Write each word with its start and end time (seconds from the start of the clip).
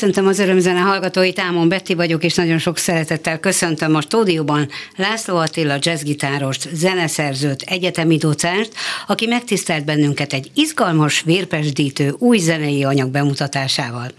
Köszöntöm 0.00 0.26
az 0.26 0.38
örömzene 0.38 0.80
hallgatóit, 0.80 1.38
Ámon 1.38 1.68
Betty 1.68 1.94
vagyok, 1.94 2.24
és 2.24 2.34
nagyon 2.34 2.58
sok 2.58 2.78
szeretettel 2.78 3.40
köszöntöm 3.40 3.94
a 3.94 4.00
stúdióban 4.00 4.68
László 4.96 5.36
Attila 5.36 5.76
jazzgitárost, 5.80 6.68
zeneszerzőt, 6.72 7.62
egyetemi 7.62 8.16
docást, 8.16 8.72
aki 9.06 9.26
megtisztelt 9.26 9.84
bennünket 9.84 10.32
egy 10.32 10.50
izgalmas, 10.54 11.22
vérpesdítő 11.22 12.14
új 12.18 12.38
zenei 12.38 12.84
anyag 12.84 13.10
bemutatásával. 13.10 14.10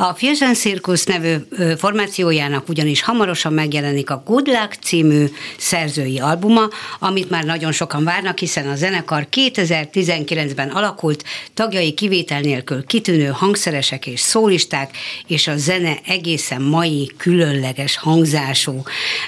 A 0.00 0.14
Fusion 0.14 0.54
Circus 0.54 1.04
nevű 1.04 1.34
formációjának 1.76 2.68
ugyanis 2.68 3.02
hamarosan 3.02 3.52
megjelenik 3.52 4.10
a 4.10 4.22
Good 4.26 4.46
Luck 4.46 4.74
című 4.82 5.24
szerzői 5.56 6.18
albuma, 6.18 6.68
amit 6.98 7.30
már 7.30 7.44
nagyon 7.44 7.72
sokan 7.72 8.04
várnak, 8.04 8.38
hiszen 8.38 8.68
a 8.68 8.74
zenekar 8.74 9.26
2019-ben 9.32 10.68
alakult, 10.68 11.24
tagjai 11.54 11.92
kivétel 11.92 12.40
nélkül 12.40 12.84
kitűnő 12.86 13.26
hangszeresek 13.26 14.06
és 14.06 14.20
szólisták, 14.20 14.96
és 15.26 15.46
a 15.46 15.56
zene 15.56 15.98
egészen 16.06 16.62
mai, 16.62 17.10
különleges 17.16 17.96
hangzású. 17.96 18.82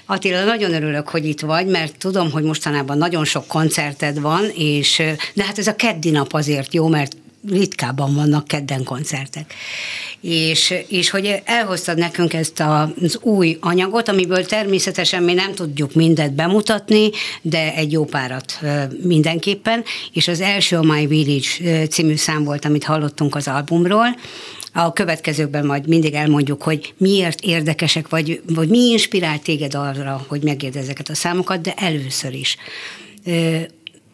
Attila, 0.07 0.45
nagyon 0.45 0.75
örülök, 0.75 1.09
hogy 1.09 1.25
itt 1.25 1.41
vagy, 1.41 1.67
mert 1.67 1.99
tudom, 1.99 2.31
hogy 2.31 2.43
mostanában 2.43 2.99
nagyon 2.99 3.25
sok 3.25 3.47
koncerted 3.47 4.21
van, 4.21 4.45
és 4.55 5.03
de 5.35 5.45
hát 5.45 5.59
ez 5.59 5.67
a 5.67 5.77
keddi 5.77 6.11
nap 6.11 6.33
azért 6.33 6.75
jó, 6.75 6.89
mert 6.89 7.17
ritkában 7.49 8.15
vannak 8.15 8.47
kedden 8.47 8.85
koncertek. 8.85 9.55
És, 10.21 10.75
és 10.89 11.11
hogy 11.11 11.43
elhoztad 11.45 11.99
nekünk 11.99 12.33
ezt 12.33 12.61
az 12.61 13.19
új 13.21 13.57
anyagot, 13.61 14.09
amiből 14.09 14.47
természetesen 14.47 15.23
mi 15.23 15.33
nem 15.33 15.55
tudjuk 15.55 15.95
mindet 15.95 16.35
bemutatni, 16.35 17.11
de 17.43 17.75
egy 17.75 17.93
jó 17.93 18.05
párat 18.05 18.61
mindenképpen, 19.03 19.85
és 20.13 20.29
az 20.29 20.41
első 20.41 20.77
a 20.77 20.83
My 20.83 21.07
Village 21.07 21.87
című 21.87 22.17
szám 22.17 22.45
volt, 22.45 22.65
amit 22.65 22.85
hallottunk 22.85 23.35
az 23.35 23.49
albumról, 23.49 24.17
a 24.73 24.93
következőkben 24.93 25.67
majd 25.67 25.89
mindig 25.89 26.15
elmondjuk, 26.15 26.63
hogy 26.63 26.95
miért 26.97 27.41
érdekesek, 27.41 28.09
vagy, 28.09 28.43
vagy 28.47 28.69
mi 28.69 28.79
inspirált 28.79 29.43
téged 29.43 29.75
arra, 29.75 30.25
hogy 30.29 30.43
megérd 30.43 30.77
ezeket 30.77 31.09
a 31.09 31.15
számokat, 31.15 31.61
de 31.61 31.75
először 31.77 32.35
is 32.35 32.57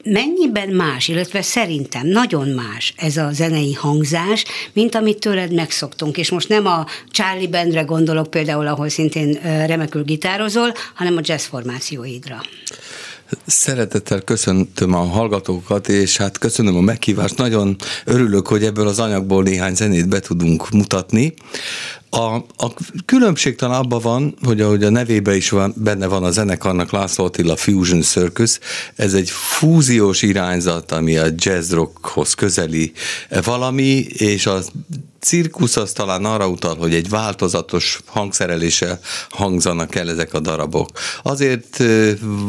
mennyiben 0.06 0.69
más, 0.69 1.08
illetve 1.08 1.43
szerintem 1.43 2.06
nagyon 2.06 2.49
más 2.49 2.94
ez 2.97 3.17
a 3.17 3.31
zenei 3.32 3.73
hangzás, 3.73 4.44
mint 4.73 4.94
amit 4.94 5.19
tőled 5.19 5.53
megszoktunk. 5.53 6.17
És 6.17 6.31
most 6.31 6.49
nem 6.49 6.67
a 6.67 6.87
Charlie 7.11 7.49
Bandre 7.49 7.82
gondolok 7.82 8.31
például, 8.31 8.67
ahol 8.67 8.88
szintén 8.88 9.38
remekül 9.67 10.03
gitározol, 10.05 10.75
hanem 10.94 11.17
a 11.17 11.20
jazz 11.23 11.44
formációidra. 11.44 12.41
Szeretettel 13.47 14.20
köszöntöm 14.20 14.94
a 14.94 15.05
hallgatókat, 15.05 15.88
és 15.88 16.17
hát 16.17 16.38
köszönöm 16.38 16.76
a 16.76 16.81
meghívást. 16.81 17.37
Nagyon 17.37 17.76
örülök, 18.05 18.47
hogy 18.47 18.64
ebből 18.64 18.88
az 18.88 18.99
anyagból 18.99 19.43
néhány 19.43 19.75
zenét 19.75 20.08
be 20.08 20.20
tudunk 20.20 20.70
mutatni. 20.70 21.35
A, 22.11 22.35
a 22.37 22.75
különbség 23.05 23.56
talán 23.56 23.81
abban 23.81 24.00
van, 24.00 24.37
hogy 24.43 24.61
ahogy 24.61 24.85
a 24.85 24.91
nevébe 24.91 25.37
is 25.37 25.50
van, 25.50 25.75
benne 25.76 26.06
van 26.06 26.25
a 26.25 26.31
zenekarnak 26.31 26.91
László 26.91 27.25
Attila 27.25 27.56
Fusion 27.56 28.03
Circus, 28.03 28.58
ez 28.97 29.14
egy 29.14 29.31
fúziós 29.31 30.23
irányzat, 30.23 30.93
ami 30.93 31.17
a 31.17 31.26
jazz 31.37 31.73
rockhoz 31.73 32.35
közeli 32.35 32.93
valami, 33.44 34.06
és 34.08 34.47
a 34.47 34.62
cirkusz 35.26 35.76
az 35.76 35.93
talán 35.93 36.25
arra 36.25 36.49
utal, 36.49 36.76
hogy 36.76 36.94
egy 36.94 37.08
változatos 37.08 38.00
hangszereléssel 38.06 39.00
hangzanak 39.29 39.94
el 39.94 40.11
ezek 40.11 40.35
a 40.35 40.41
darabok. 40.41 40.88
Azért 41.23 41.82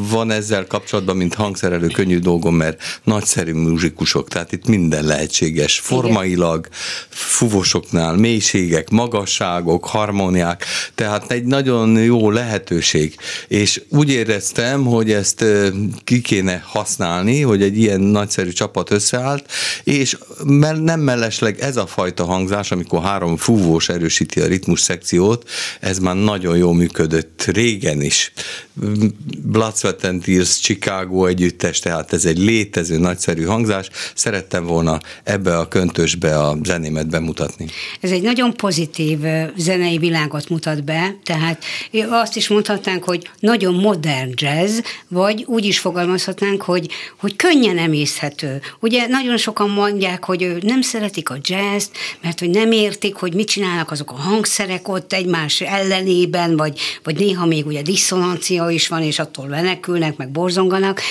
van 0.09 0.31
ezzel 0.31 0.67
kapcsolatban, 0.67 1.17
mint 1.17 1.33
hangszerelő 1.33 1.87
könnyű 1.87 2.19
dolgom, 2.19 2.55
mert 2.55 2.99
nagyszerű 3.03 3.53
muzsikusok, 3.53 4.27
tehát 4.27 4.51
itt 4.51 4.67
minden 4.67 5.03
lehetséges. 5.03 5.79
Formailag, 5.79 6.67
fuvosoknál, 7.09 8.15
mélységek, 8.15 8.89
magasságok, 9.57 9.85
harmóniák, 9.85 10.63
tehát 10.95 11.31
egy 11.31 11.43
nagyon 11.43 12.03
jó 12.03 12.31
lehetőség. 12.31 13.15
És 13.47 13.81
úgy 13.89 14.09
éreztem, 14.09 14.85
hogy 14.85 15.11
ezt 15.11 15.45
ki 16.03 16.21
kéne 16.21 16.63
használni, 16.65 17.41
hogy 17.41 17.61
egy 17.61 17.77
ilyen 17.77 18.01
nagyszerű 18.01 18.49
csapat 18.49 18.91
összeállt, 18.91 19.51
és 19.83 20.17
nem 20.81 20.99
mellesleg 20.99 21.59
ez 21.59 21.77
a 21.77 21.85
fajta 21.85 22.25
hangzás, 22.25 22.71
amikor 22.71 23.01
három 23.01 23.37
fúvós 23.37 23.89
erősíti 23.89 24.39
a 24.39 24.47
ritmus 24.47 24.81
szekciót, 24.81 25.49
ez 25.79 25.99
már 25.99 26.15
nagyon 26.15 26.57
jól 26.57 26.73
működött 26.73 27.43
régen 27.45 28.01
is. 28.01 28.31
Blood, 29.43 29.77
Sweat 29.77 30.03
and 30.03 30.23
Tears, 30.23 30.59
Chicago 30.59 31.25
együttes, 31.25 31.79
tehát 31.79 32.13
ez 32.13 32.25
egy 32.25 32.37
létező 32.37 32.97
nagyszerű 32.97 33.43
hangzás. 33.43 33.89
Szerettem 34.15 34.65
volna 34.65 34.99
ebbe 35.23 35.57
a 35.57 35.67
köntösbe 35.67 36.39
a 36.39 36.57
zenémet 36.63 37.09
bemutatni. 37.09 37.65
Ez 38.01 38.11
egy 38.11 38.21
nagyon 38.21 38.53
pozitív 38.53 39.19
zenei 39.57 39.97
világot 39.97 40.49
mutat 40.49 40.83
be, 40.83 41.15
tehát 41.23 41.63
azt 42.09 42.35
is 42.35 42.47
mondhatnánk, 42.47 43.03
hogy 43.03 43.29
nagyon 43.39 43.73
modern 43.73 44.31
jazz, 44.33 44.79
vagy 45.07 45.43
úgy 45.47 45.65
is 45.65 45.79
fogalmazhatnánk, 45.79 46.61
hogy, 46.61 46.89
hogy 47.19 47.35
könnyen 47.35 47.77
emészhető. 47.77 48.61
Ugye 48.79 49.07
nagyon 49.07 49.37
sokan 49.37 49.69
mondják, 49.69 50.23
hogy 50.23 50.57
nem 50.61 50.81
szeretik 50.81 51.29
a 51.29 51.37
jazz 51.41 51.85
mert 52.21 52.39
hogy 52.39 52.49
nem 52.49 52.71
értik, 52.71 53.15
hogy 53.15 53.33
mit 53.33 53.47
csinálnak 53.47 53.91
azok 53.91 54.11
a 54.11 54.15
hangszerek 54.15 54.87
ott 54.87 55.13
egymás 55.13 55.61
ellenében, 55.61 56.57
vagy, 56.57 56.79
vagy 57.03 57.15
néha 57.15 57.45
még 57.45 57.65
ugye 57.65 57.81
diszonancia 57.81 58.69
is 58.69 58.87
van, 58.87 59.01
és 59.01 59.19
attól 59.19 59.45
menekülnek, 59.45 60.17
meg 60.17 60.29
borzonganak. 60.29 61.01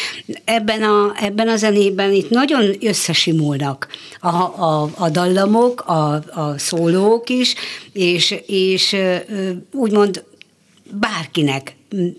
Ebben 0.45 0.83
a, 0.83 1.15
ebben 1.21 1.49
a 1.49 1.57
zenében 1.57 2.13
itt 2.13 2.31
nagyon 2.31 2.77
összesimulnak 2.81 3.89
a, 4.21 4.29
a, 4.29 4.91
a 4.95 5.09
dallamok, 5.09 5.81
a, 5.81 6.13
a 6.15 6.55
szólók 6.57 7.29
is, 7.29 7.55
és, 7.93 8.16
és 8.47 8.97
úgymond 9.73 10.25
bárkinek 10.91 11.75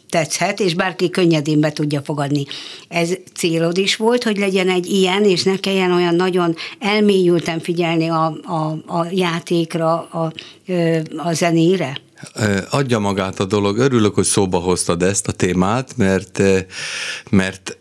tetszhet, 0.09 0.59
és 0.59 0.73
bárki 0.73 1.09
könnyedén 1.09 1.59
be 1.59 1.71
tudja 1.71 2.01
fogadni. 2.01 2.45
Ez 2.87 3.13
célod 3.33 3.77
is 3.77 3.95
volt, 3.95 4.23
hogy 4.23 4.37
legyen 4.37 4.69
egy 4.69 4.85
ilyen, 4.85 5.23
és 5.23 5.43
ne 5.43 5.57
kelljen 5.57 5.91
olyan 5.91 6.15
nagyon 6.15 6.55
elmélyülten 6.79 7.59
figyelni 7.59 8.07
a, 8.07 8.25
a, 8.43 8.77
a 8.87 9.07
játékra, 9.11 9.93
a, 9.93 10.33
a 11.17 11.33
zenére? 11.33 11.97
Adja 12.69 12.99
magát 12.99 13.39
a 13.39 13.45
dolog. 13.45 13.77
Örülök, 13.77 14.15
hogy 14.15 14.25
szóba 14.25 14.57
hoztad 14.57 15.03
ezt 15.03 15.27
a 15.27 15.31
témát, 15.31 15.97
mert, 15.97 16.41
mert 17.29 17.77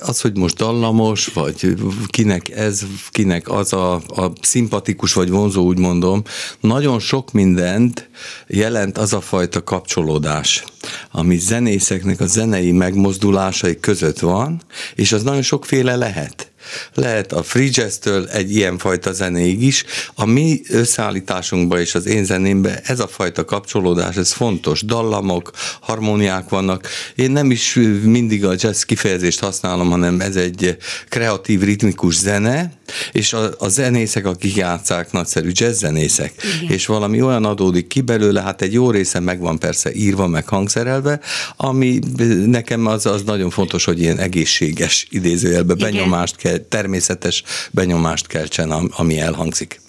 az, 0.00 0.20
hogy 0.20 0.36
most 0.36 0.56
dallamos, 0.56 1.26
vagy 1.26 1.74
kinek 2.06 2.50
ez, 2.50 2.82
kinek 3.10 3.50
az 3.50 3.72
a, 3.72 3.94
a 3.94 4.32
szimpatikus 4.40 5.12
vagy 5.12 5.30
vonzó, 5.30 5.64
úgy 5.64 5.78
mondom, 5.78 6.22
nagyon 6.60 6.98
sok 6.98 7.32
mindent 7.32 8.08
jelent 8.46 8.98
az 8.98 9.12
a 9.12 9.20
fajta 9.20 9.64
kapcsolódás, 9.64 10.64
ami 11.10 11.36
zenészeknek 11.38 12.20
a 12.20 12.26
zenei 12.26 12.72
megmozdulásai 12.72 13.80
között 13.80 14.18
van, 14.18 14.62
és 14.94 15.12
az 15.12 15.22
nagyon 15.22 15.42
sokféle 15.42 15.96
lehet 15.96 16.53
lehet 16.94 17.32
a 17.32 17.44
jazz-től 17.54 18.28
egy 18.28 18.50
ilyenfajta 18.56 19.12
zenéig 19.12 19.62
is. 19.62 19.84
A 20.14 20.24
mi 20.24 20.60
összeállításunkban 20.68 21.80
és 21.80 21.94
az 21.94 22.06
én 22.06 22.24
zenémben 22.24 22.78
ez 22.82 23.00
a 23.00 23.08
fajta 23.08 23.44
kapcsolódás, 23.44 24.16
ez 24.16 24.32
fontos. 24.32 24.82
Dallamok, 24.82 25.50
harmóniák 25.80 26.48
vannak. 26.48 26.88
Én 27.14 27.30
nem 27.30 27.50
is 27.50 27.74
mindig 28.02 28.44
a 28.44 28.54
jazz 28.58 28.82
kifejezést 28.82 29.40
használom, 29.40 29.90
hanem 29.90 30.20
ez 30.20 30.36
egy 30.36 30.76
kreatív, 31.08 31.60
ritmikus 31.62 32.14
zene, 32.14 32.72
és 33.12 33.32
a, 33.32 33.50
a 33.58 33.68
zenészek, 33.68 34.26
akik 34.26 34.56
játszák, 34.56 35.12
nagyszerű 35.12 35.50
jazz 35.52 35.78
zenészek, 35.78 36.32
Igen. 36.60 36.74
és 36.74 36.86
valami 36.86 37.22
olyan 37.22 37.44
adódik 37.44 37.86
ki 37.86 38.00
belőle, 38.00 38.42
hát 38.42 38.62
egy 38.62 38.72
jó 38.72 38.90
része 38.90 39.20
meg 39.20 39.40
van 39.40 39.58
persze 39.58 39.94
írva, 39.94 40.26
meg 40.26 40.48
hangszerelve, 40.48 41.20
ami 41.56 41.98
nekem 42.46 42.86
az, 42.86 43.06
az 43.06 43.22
nagyon 43.22 43.50
fontos, 43.50 43.84
hogy 43.84 44.00
ilyen 44.00 44.18
egészséges 44.18 45.06
idézőjelbe 45.10 45.74
benyomást 45.74 46.36
kell 46.36 46.56
természetes 46.58 47.42
benyomást 47.70 48.26
keltsen, 48.26 48.70
ami 48.70 49.18
elhangzik. 49.18 49.80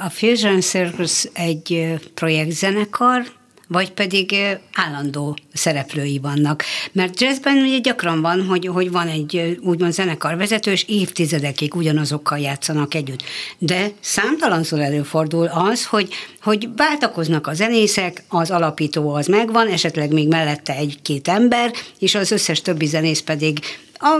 A 0.00 0.10
Fusion 0.10 0.60
Circus 0.60 1.28
egy 1.32 1.94
projektzenekar, 2.14 3.22
vagy 3.72 3.90
pedig 3.90 4.34
állandó 4.74 5.36
szereplői 5.52 6.18
vannak. 6.18 6.64
Mert 6.92 7.20
jazzben 7.20 7.56
ugye 7.56 7.78
gyakran 7.78 8.20
van, 8.20 8.46
hogy, 8.46 8.66
hogy 8.66 8.90
van 8.90 9.08
egy 9.08 9.58
úgymond 9.62 9.92
zenekarvezető, 9.92 10.70
és 10.70 10.84
évtizedekig 10.88 11.74
ugyanazokkal 11.74 12.38
játszanak 12.38 12.94
együtt. 12.94 13.22
De 13.58 13.90
számtalanszor 14.00 14.80
előfordul 14.80 15.46
az, 15.46 15.86
hogy, 15.86 16.08
hogy 16.42 16.68
váltakoznak 16.76 17.46
a 17.46 17.54
zenészek, 17.54 18.24
az 18.28 18.50
alapító 18.50 19.14
az 19.14 19.26
megvan, 19.26 19.68
esetleg 19.68 20.12
még 20.12 20.28
mellette 20.28 20.76
egy-két 20.76 21.28
ember, 21.28 21.72
és 21.98 22.14
az 22.14 22.30
összes 22.30 22.60
többi 22.60 22.86
zenész 22.86 23.20
pedig 23.20 23.58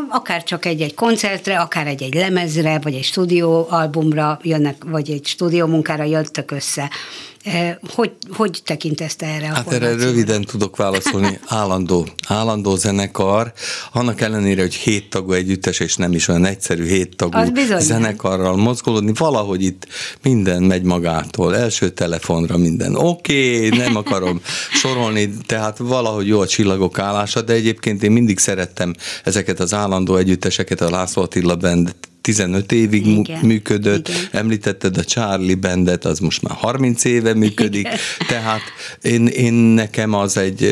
akár 0.09 0.43
csak 0.43 0.65
egy-egy 0.65 0.95
koncertre, 0.95 1.61
akár 1.61 1.87
egy-egy 1.87 2.15
lemezre, 2.15 2.79
vagy 2.83 2.95
egy 2.95 3.05
stúdióalbumra 3.05 4.39
jönnek, 4.43 4.85
vagy 4.87 5.11
egy 5.11 5.27
stúdiómunkára 5.27 6.05
jöttek 6.05 6.51
össze. 6.51 6.91
Hogy, 7.95 8.13
hogy 8.31 8.63
tekintesz 8.65 9.17
te 9.17 9.27
erre 9.27 9.51
a 9.51 9.55
Hát 9.55 9.73
erre 9.73 9.95
röviden 9.95 10.43
tudok 10.43 10.77
válaszolni. 10.77 11.39
Állandó, 11.47 12.07
állandó 12.29 12.77
zenekar, 12.77 13.53
annak 13.93 14.21
ellenére, 14.21 14.61
hogy 14.61 14.75
hét 14.75 15.11
tagú 15.11 15.33
együttes, 15.33 15.81
és 15.81 15.97
nem 15.97 16.13
is 16.13 16.29
olyan 16.29 16.45
egyszerű 16.45 16.87
hét 16.87 17.17
tagú 17.17 17.39
zenekarral 17.79 18.57
mozgolódni, 18.57 19.13
valahogy 19.15 19.63
itt 19.63 19.87
minden 20.23 20.63
megy 20.63 20.83
magától, 20.83 21.57
első 21.57 21.91
telefonra 21.91 22.57
minden. 22.57 22.95
Oké, 22.95 23.67
okay, 23.67 23.79
nem 23.79 23.97
akarom 23.97 24.41
sorolni, 24.83 25.31
tehát 25.47 25.79
valahogy 25.79 26.27
jó 26.27 26.41
a 26.41 26.47
csillagok 26.47 26.99
állása, 26.99 27.41
de 27.43 27.53
egyébként 27.53 28.03
én 28.03 28.13
mindig 28.13 28.39
szerettem 28.39 28.95
ezeket 29.25 29.61
az 29.61 29.75
állandó 29.75 30.17
együtteseket, 30.17 30.81
a 30.81 30.91
László 30.91 31.23
Attila 31.23 31.57
Band 31.57 31.95
15 32.23 32.73
évig 32.73 33.07
igen, 33.07 33.41
működött, 33.45 34.09
igen. 34.09 34.29
említetted 34.31 34.97
a 34.97 35.05
Charlie 35.05 35.55
Bandet, 35.55 36.05
az 36.05 36.19
most 36.19 36.43
már 36.43 36.57
30 36.57 37.05
éve 37.05 37.35
működik, 37.35 37.81
igen. 37.81 37.97
tehát 38.29 38.61
én, 39.03 39.27
én 39.27 39.53
nekem 39.53 40.15
az 40.15 40.37
egy, 40.37 40.65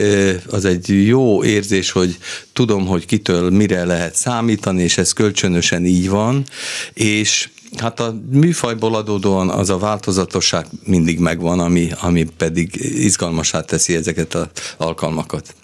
az 0.51 0.65
egy 0.65 1.07
jó 1.07 1.45
érzés, 1.45 1.91
hogy 1.91 2.19
tudom, 2.53 2.87
hogy 2.87 3.07
kitől 3.07 3.51
mire 3.51 3.85
lehet 3.85 4.15
számítani, 4.15 4.83
és 4.83 4.99
ez 4.99 5.13
kölcsönösen 5.13 5.85
így 5.85 6.09
van, 6.09 6.45
és 6.93 7.49
Hát 7.77 8.01
a 8.01 8.21
műfajból 8.31 8.95
adódóan 8.95 9.49
az 9.49 9.71
a 9.71 9.79
változatosság 9.79 10.67
mindig 10.85 11.19
megvan, 11.19 11.61
ami, 11.61 11.89
ami 12.01 12.27
pedig 12.37 12.75
izgalmasát 12.95 13.67
teszi 13.67 13.95
ezeket 13.95 14.35
az 14.35 14.47
alkalmakat. 14.77 15.55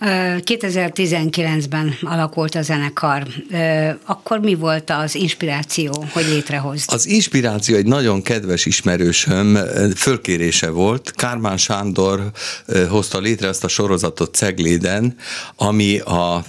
2019-ben 0.00 1.94
alakult 2.02 2.54
a 2.54 2.62
zenekar. 2.62 3.26
Akkor 4.04 4.40
mi 4.40 4.54
volt 4.54 4.90
az 4.90 5.14
inspiráció, 5.14 6.04
hogy 6.12 6.24
létrehozd? 6.28 6.92
Az 6.92 7.06
inspiráció 7.06 7.76
egy 7.76 7.86
nagyon 7.86 8.22
kedves 8.22 8.66
ismerősöm 8.66 9.58
fölkérése 9.96 10.70
volt. 10.70 11.10
Kármán 11.10 11.56
Sándor 11.56 12.30
hozta 12.88 13.18
létre 13.18 13.48
ezt 13.48 13.64
a 13.64 13.68
sorozatot 13.68 14.34
Cegléden, 14.34 15.16
ami 15.56 15.98
a 15.98 16.44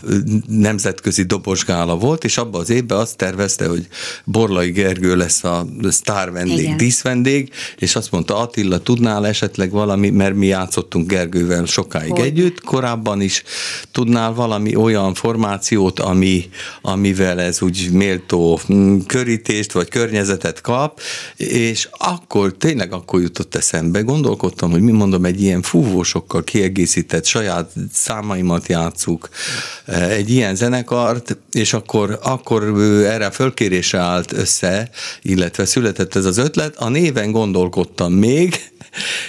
nemzetközi 0.47 1.23
dobosgála 1.23 1.97
volt, 1.97 2.23
és 2.23 2.37
abban 2.37 2.61
az 2.61 2.69
évben 2.69 2.97
azt 2.97 3.17
tervezte, 3.17 3.67
hogy 3.67 3.87
Borlai 4.23 4.71
Gergő 4.71 5.15
lesz 5.15 5.43
a 5.43 5.65
sztár 5.89 6.31
vendég, 6.31 6.59
Igen. 6.59 6.77
díszvendég, 6.77 7.49
és 7.77 7.95
azt 7.95 8.11
mondta 8.11 8.37
Attila, 8.37 8.77
tudnál 8.77 9.27
esetleg 9.27 9.71
valami, 9.71 10.09
mert 10.09 10.35
mi 10.35 10.45
játszottunk 10.45 11.07
Gergővel 11.07 11.65
sokáig 11.65 12.11
hogy? 12.11 12.19
együtt, 12.19 12.61
korábban 12.61 13.21
is, 13.21 13.36
tudnál 13.91 14.33
valami 14.33 14.75
olyan 14.75 15.13
formációt, 15.13 15.99
ami, 15.99 16.49
amivel 16.81 17.39
ez 17.41 17.61
úgy 17.61 17.89
méltó 17.91 18.59
mm, 18.73 18.99
körítést 18.99 19.71
vagy 19.71 19.89
környezetet 19.89 20.61
kap, 20.61 20.99
és 21.35 21.89
akkor, 21.91 22.53
tényleg 22.53 22.93
akkor 22.93 23.21
jutott 23.21 23.55
eszembe, 23.55 24.01
gondolkodtam, 24.01 24.71
hogy 24.71 24.81
mi 24.81 24.91
mondom, 24.91 25.25
egy 25.25 25.41
ilyen 25.41 25.61
fúvósokkal 25.61 26.43
kiegészített 26.43 27.25
saját 27.25 27.71
számaimat 27.93 28.67
játszuk, 28.67 29.29
eh, 29.85 30.11
egy 30.11 30.29
ilyen 30.29 30.55
zenekart, 30.55 31.37
és 31.51 31.73
akkor, 31.73 32.19
akkor 32.23 32.63
erre 33.05 33.25
a 33.25 33.31
fölkérésre 33.31 33.99
állt 33.99 34.31
össze, 34.31 34.89
illetve 35.21 35.65
született 35.65 36.15
ez 36.15 36.25
az 36.25 36.37
ötlet. 36.37 36.75
A 36.77 36.89
néven 36.89 37.31
gondolkodtam 37.31 38.13
még, 38.13 38.71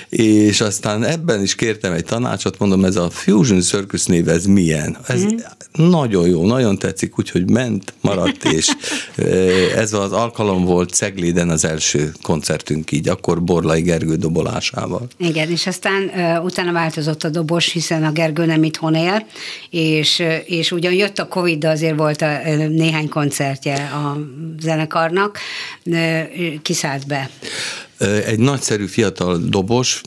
és 0.08 0.60
aztán 0.60 1.04
ebben 1.04 1.42
is 1.42 1.54
kértem 1.54 1.92
egy 1.92 2.04
tanácsot, 2.04 2.58
mondom, 2.58 2.84
ez 2.84 2.96
a 2.96 3.10
Fusion 3.10 3.60
Circus 3.60 4.06
név, 4.06 4.28
ez 4.28 4.46
milyen? 4.46 4.96
Ez 5.06 5.24
mm. 5.24 5.36
nagyon 5.72 6.28
jó, 6.28 6.46
nagyon 6.46 6.78
tetszik, 6.78 7.18
úgyhogy 7.18 7.50
ment, 7.50 7.94
maradt, 8.00 8.44
és 8.44 8.68
ez 9.82 9.92
az 9.92 10.12
alkalom 10.12 10.64
volt 10.64 10.90
Cegléden 10.90 11.48
az 11.48 11.64
első 11.64 12.12
koncertünk 12.22 12.92
így, 12.92 13.08
akkor 13.08 13.42
Borlai 13.42 13.80
Gergő 13.80 14.16
dobolásával. 14.16 15.08
Igen, 15.16 15.50
és 15.50 15.66
aztán 15.66 16.10
utána 16.44 16.72
változott 16.72 17.24
a 17.24 17.28
dobos, 17.28 17.72
hiszen 17.72 18.04
a 18.04 18.12
Gergő 18.12 18.44
nem 18.44 18.62
itthon 18.62 18.94
él, 18.94 19.26
és, 19.70 20.22
és 20.44 20.72
ugyan 20.72 20.92
jött 20.92 21.18
a 21.18 21.28
Covid, 21.28 21.58
de 21.58 21.68
azért 21.68 21.96
volt 21.96 22.22
a, 22.22 22.40
néhány 22.68 23.08
koncertje 23.08 23.74
a 23.74 24.18
zenekarnak, 24.60 25.38
kiszállt 26.62 27.06
be 27.06 27.30
egy 28.26 28.38
nagyszerű 28.38 28.86
fiatal 28.86 29.38
dobos, 29.38 30.00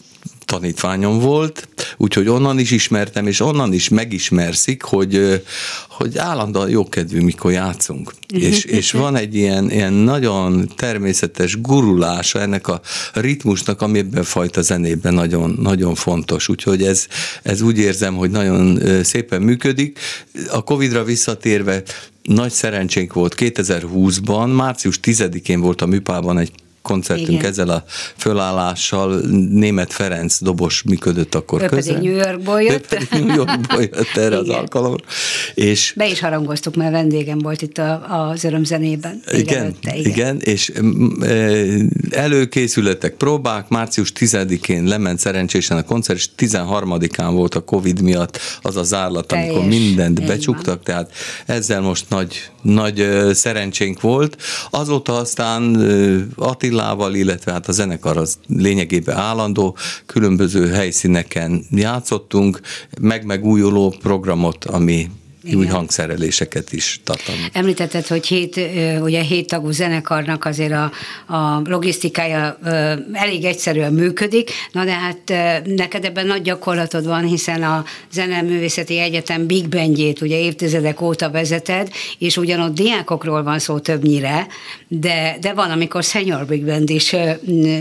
tanítványom 0.51 1.19
volt, 1.19 1.67
úgyhogy 1.98 2.27
onnan 2.27 2.60
is 2.60 2.71
ismertem, 2.71 3.27
és 3.27 3.39
onnan 3.39 3.74
is 3.74 3.89
megismerszik, 3.89 4.83
hogy, 4.83 5.43
hogy 5.89 6.17
állandóan 6.17 6.69
jókedvű, 6.69 7.21
mikor 7.21 7.51
játszunk. 7.51 8.13
és, 8.33 8.63
és 8.79 8.91
van 8.91 9.15
egy 9.15 9.36
ilyen, 9.36 9.71
ilyen 9.71 9.93
nagyon 9.93 10.69
természetes 10.75 11.62
gurulása 11.62 12.39
ennek 12.39 12.67
a 12.67 12.81
ritmusnak, 13.13 13.81
ami 13.81 13.98
ebben 13.98 14.24
fajta 14.24 14.62
zenében 14.62 15.13
nagyon, 15.13 15.57
nagyon 15.62 15.95
fontos. 15.95 16.50
Úgyhogy 16.50 16.83
ez, 16.83 17.07
ez 17.43 17.62
úgy 17.62 17.77
érzem, 17.77 18.15
hogy 18.15 18.31
nagyon 18.31 18.79
szépen 19.03 19.41
működik. 19.41 20.00
A 20.51 20.63
Covid-ra 20.63 21.03
visszatérve 21.03 21.83
nagy 22.21 22.51
szerencsénk 22.51 23.13
volt 23.13 23.36
2020-ban, 23.38 24.55
március 24.55 25.00
10-én 25.03 25.60
volt 25.60 25.81
a 25.81 25.86
Műpában 25.86 26.38
egy 26.38 26.51
koncertünk 26.81 27.29
Igen. 27.29 27.45
ezzel 27.45 27.69
a 27.69 27.83
fölállással 28.17 29.19
német 29.50 29.93
Ferenc 29.93 30.41
dobos 30.41 30.81
működött 30.81 31.35
akkor 31.35 31.61
ő 31.61 31.65
közel. 31.65 31.93
Pedig 31.93 32.09
New 32.09 32.17
Yorkból 32.17 32.61
jött. 32.61 32.93
Ő 32.93 32.97
pedig 32.97 33.25
New 33.25 33.35
Yorkból 33.35 33.81
jött 33.81 34.15
erre 34.15 34.25
Igen. 34.25 34.39
az 34.39 34.50
alkalomra. 34.50 35.03
És 35.53 35.93
Be 35.95 36.07
is 36.07 36.19
harangoztuk, 36.19 36.75
mert 36.75 36.91
vendégem 36.91 37.38
volt 37.38 37.61
itt 37.61 37.77
a, 37.77 38.29
az 38.29 38.43
örömzenében. 38.43 39.21
Igen, 39.31 39.61
előtte, 39.61 39.95
igen, 39.95 40.11
igen, 40.11 40.39
és 40.39 40.71
e, 41.21 41.55
előkészületek, 42.09 43.13
próbák, 43.13 43.69
március 43.69 44.11
10-én 44.19 44.83
lement 44.83 45.19
szerencsésen 45.19 45.77
a 45.77 45.83
koncert, 45.83 46.19
és 46.19 46.29
13-án 46.38 47.29
volt 47.31 47.55
a 47.55 47.59
Covid 47.59 48.01
miatt 48.01 48.39
az 48.61 48.75
a 48.75 48.83
zárlat, 48.83 49.27
Teljes. 49.27 49.50
amikor 49.50 49.67
mindent 49.67 50.25
becsuktak, 50.25 50.83
tehát 50.83 51.11
ezzel 51.45 51.81
most 51.81 52.05
nagy, 52.09 52.50
nagy 52.61 53.07
szerencsénk 53.33 54.01
volt. 54.01 54.38
Azóta 54.69 55.17
aztán 55.17 55.75
Attila 56.35 56.70
Attillával, 56.71 57.15
illetve 57.15 57.51
hát 57.51 57.67
a 57.67 57.71
zenekar 57.71 58.17
az 58.17 58.37
lényegében 58.47 59.17
állandó, 59.17 59.77
különböző 60.05 60.67
helyszíneken 60.67 61.65
játszottunk, 61.71 62.59
meg-megújuló 63.01 63.95
programot, 64.01 64.65
ami 64.65 65.09
igen. 65.43 65.57
új 65.57 65.65
hangszereléseket 65.65 66.74
is 66.74 67.00
tartalmaz. 67.03 67.50
Említetted, 67.53 68.07
hogy 68.07 68.27
hét, 68.27 68.60
ugye 69.01 69.21
hét 69.21 69.48
tagú 69.48 69.71
zenekarnak 69.71 70.45
azért 70.45 70.71
a, 70.71 70.91
a 71.36 71.62
logisztikája 71.63 72.57
elég 73.13 73.43
egyszerűen 73.43 73.93
működik, 73.93 74.51
na 74.71 74.86
de 74.86 74.91
hát 74.91 75.33
neked 75.65 76.05
ebben 76.05 76.25
nagy 76.25 76.41
gyakorlatod 76.41 77.05
van, 77.05 77.25
hiszen 77.25 77.63
a 77.63 77.83
Zeneművészeti 78.12 79.00
Egyetem 79.00 79.45
Big 79.45 79.69
Bandjét 79.69 80.21
ugye 80.21 80.39
évtizedek 80.39 81.01
óta 81.01 81.29
vezeted, 81.29 81.89
és 82.17 82.38
ugyanott 82.38 82.74
diákokról 82.74 83.43
van 83.43 83.60
szó 83.60 83.79
többnyire, 83.79 84.48
de, 84.88 85.38
de 85.41 85.53
van, 85.53 85.71
amikor 85.71 86.03
senior 86.03 86.45
Big 86.45 86.65
Band 86.65 86.89
is 86.89 87.15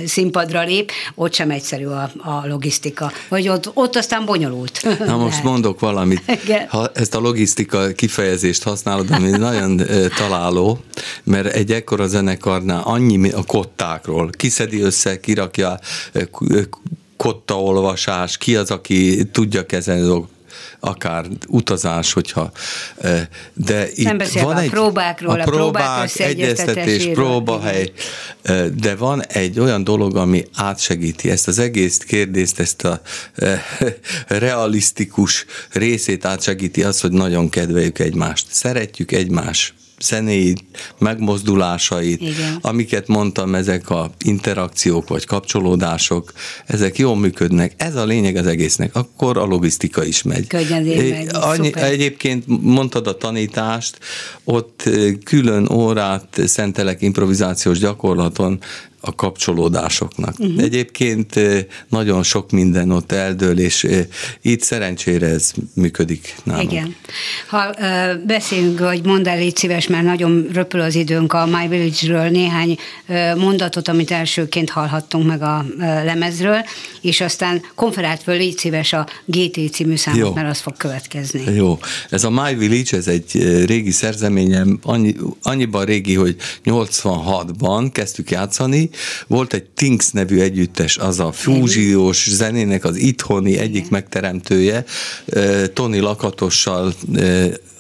színpadra 0.07 0.62
lép, 0.62 0.90
ott 1.14 1.35
sem 1.35 1.50
egyszerű 1.50 1.85
a, 1.85 2.11
a 2.17 2.47
logisztika. 2.47 3.12
Vagy 3.29 3.49
ott, 3.49 3.71
ott 3.75 3.97
aztán 3.97 4.25
bonyolult. 4.25 4.99
Na 5.07 5.17
most 5.17 5.43
mondok 5.50 5.81
valamit. 5.81 6.23
Ha 6.69 6.90
ezt 6.95 7.14
a 7.14 7.21
logisztikát 7.21 7.50
logisztika 7.50 7.92
kifejezést 7.92 8.62
használod, 8.62 9.11
ami 9.11 9.30
nagyon 9.49 9.80
találó, 10.16 10.78
mert 11.25 11.54
egy 11.54 11.73
ekkora 11.73 12.07
zenekarnál 12.07 12.83
annyi 12.85 13.30
a 13.30 13.45
kottákról, 13.45 14.30
kiszedi 14.30 14.80
össze, 14.80 15.21
kirakja 15.21 15.78
kottaolvasás, 17.16 18.38
ki 18.38 18.57
az, 18.57 18.71
aki 18.71 19.25
tudja 19.33 19.66
kezelni 19.66 20.02
dolgokat 20.02 20.38
akár 20.80 21.26
utazás, 21.49 22.12
hogyha, 22.12 22.52
de 23.52 23.88
Nem 23.97 24.21
itt 24.21 24.40
van 24.40 24.57
a 24.57 24.61
egy, 24.61 24.71
próbákról, 24.71 25.40
a, 25.40 25.45
próbák, 25.45 25.47
a 25.47 25.50
próbák 25.50 26.19
egyeztetés, 26.19 27.07
próbahely, 27.12 27.92
de 28.76 28.97
van 28.97 29.23
egy 29.26 29.61
olyan 29.61 29.85
dolog, 29.85 30.16
ami 30.16 30.45
átsegíti 30.54 31.30
ezt 31.30 31.49
az 31.49 31.59
egész 31.59 31.99
kérdést, 31.99 32.61
ezt 32.61 32.85
a 32.85 33.00
realisztikus 34.26 35.45
részét 35.73 36.25
átsegíti 36.25 36.83
az, 36.83 37.00
hogy 37.00 37.12
nagyon 37.12 37.49
kedveljük 37.49 37.99
egymást. 37.99 38.47
Szeretjük 38.50 39.12
egymás 39.12 39.75
zenéit, 40.00 40.62
megmozdulásait, 40.99 42.21
Igen. 42.21 42.59
amiket 42.61 43.07
mondtam, 43.07 43.54
ezek 43.54 43.90
a 43.90 44.11
interakciók 44.25 45.09
vagy 45.09 45.26
kapcsolódások, 45.26 46.33
ezek 46.66 46.99
jól 46.99 47.16
működnek. 47.16 47.75
Ez 47.76 47.97
a 47.97 48.04
lényeg 48.04 48.37
az 48.37 48.47
egésznek. 48.47 48.95
Akkor 48.95 49.38
a 49.38 49.45
logisztika 49.45 50.04
is 50.04 50.23
megy. 50.23 50.47
megy. 50.52 51.28
Annyi, 51.33 51.71
egyébként 51.75 52.45
mondtad 52.47 53.07
a 53.07 53.16
tanítást, 53.16 53.99
ott 54.45 54.88
külön 55.25 55.69
órát 55.73 56.40
szentelek 56.47 57.02
improvizációs 57.02 57.78
gyakorlaton, 57.78 58.59
a 59.00 59.14
kapcsolódásoknak. 59.14 60.35
Uh-huh. 60.38 60.62
Egyébként 60.62 61.40
nagyon 61.88 62.23
sok 62.23 62.50
minden 62.50 62.90
ott 62.90 63.12
eldől, 63.12 63.59
és 63.59 63.87
itt 64.42 64.62
szerencsére 64.62 65.26
ez 65.26 65.52
működik 65.75 66.35
nálunk. 66.42 66.73
Igen. 66.73 66.95
Ha 67.49 67.75
uh, 67.78 68.25
beszélünk, 68.26 68.78
vagy 68.78 69.04
mondd 69.04 69.28
el, 69.28 69.38
légy 69.38 69.57
szíves, 69.57 69.87
mert 69.87 70.04
nagyon 70.04 70.47
röpül 70.52 70.80
az 70.80 70.95
időnk 70.95 71.33
a 71.33 71.47
My 71.47 71.69
Village-ről 71.69 72.28
néhány 72.28 72.76
uh, 73.09 73.37
mondatot, 73.37 73.88
amit 73.88 74.11
elsőként 74.11 74.71
hallhattunk 74.71 75.26
meg 75.26 75.42
a 75.42 75.64
uh, 75.69 75.78
lemezről, 75.78 76.64
és 77.00 77.21
aztán 77.21 77.62
konferált 77.75 78.23
föl, 78.23 78.37
légy 78.37 78.59
szíves 78.59 78.92
a 78.92 79.07
GT 79.25 79.73
című 79.73 79.97
számot, 79.97 80.21
Jó. 80.21 80.33
mert 80.33 80.50
az 80.50 80.61
fog 80.61 80.76
következni. 80.76 81.54
Jó. 81.54 81.78
Ez 82.11 82.25
a 82.25 82.30
My 82.30 82.54
Village, 82.54 82.97
ez 82.97 83.09
egy 83.09 83.64
régi 83.66 83.90
szerzeményem, 83.90 84.78
annyi, 84.83 85.14
annyiban 85.42 85.85
régi, 85.85 86.14
hogy 86.14 86.37
86-ban 86.64 87.88
kezdtük 87.92 88.30
játszani, 88.30 88.89
volt 89.26 89.52
egy 89.52 89.64
Tinks 89.64 90.11
nevű 90.11 90.40
együttes, 90.40 90.97
az 90.97 91.20
a 91.20 91.32
fúziós 91.32 92.28
zenének 92.30 92.85
az 92.85 92.97
itthoni 92.97 93.59
egyik 93.59 93.90
megteremtője, 93.90 94.85
Tony 95.73 96.00
Lakatossal 96.00 96.94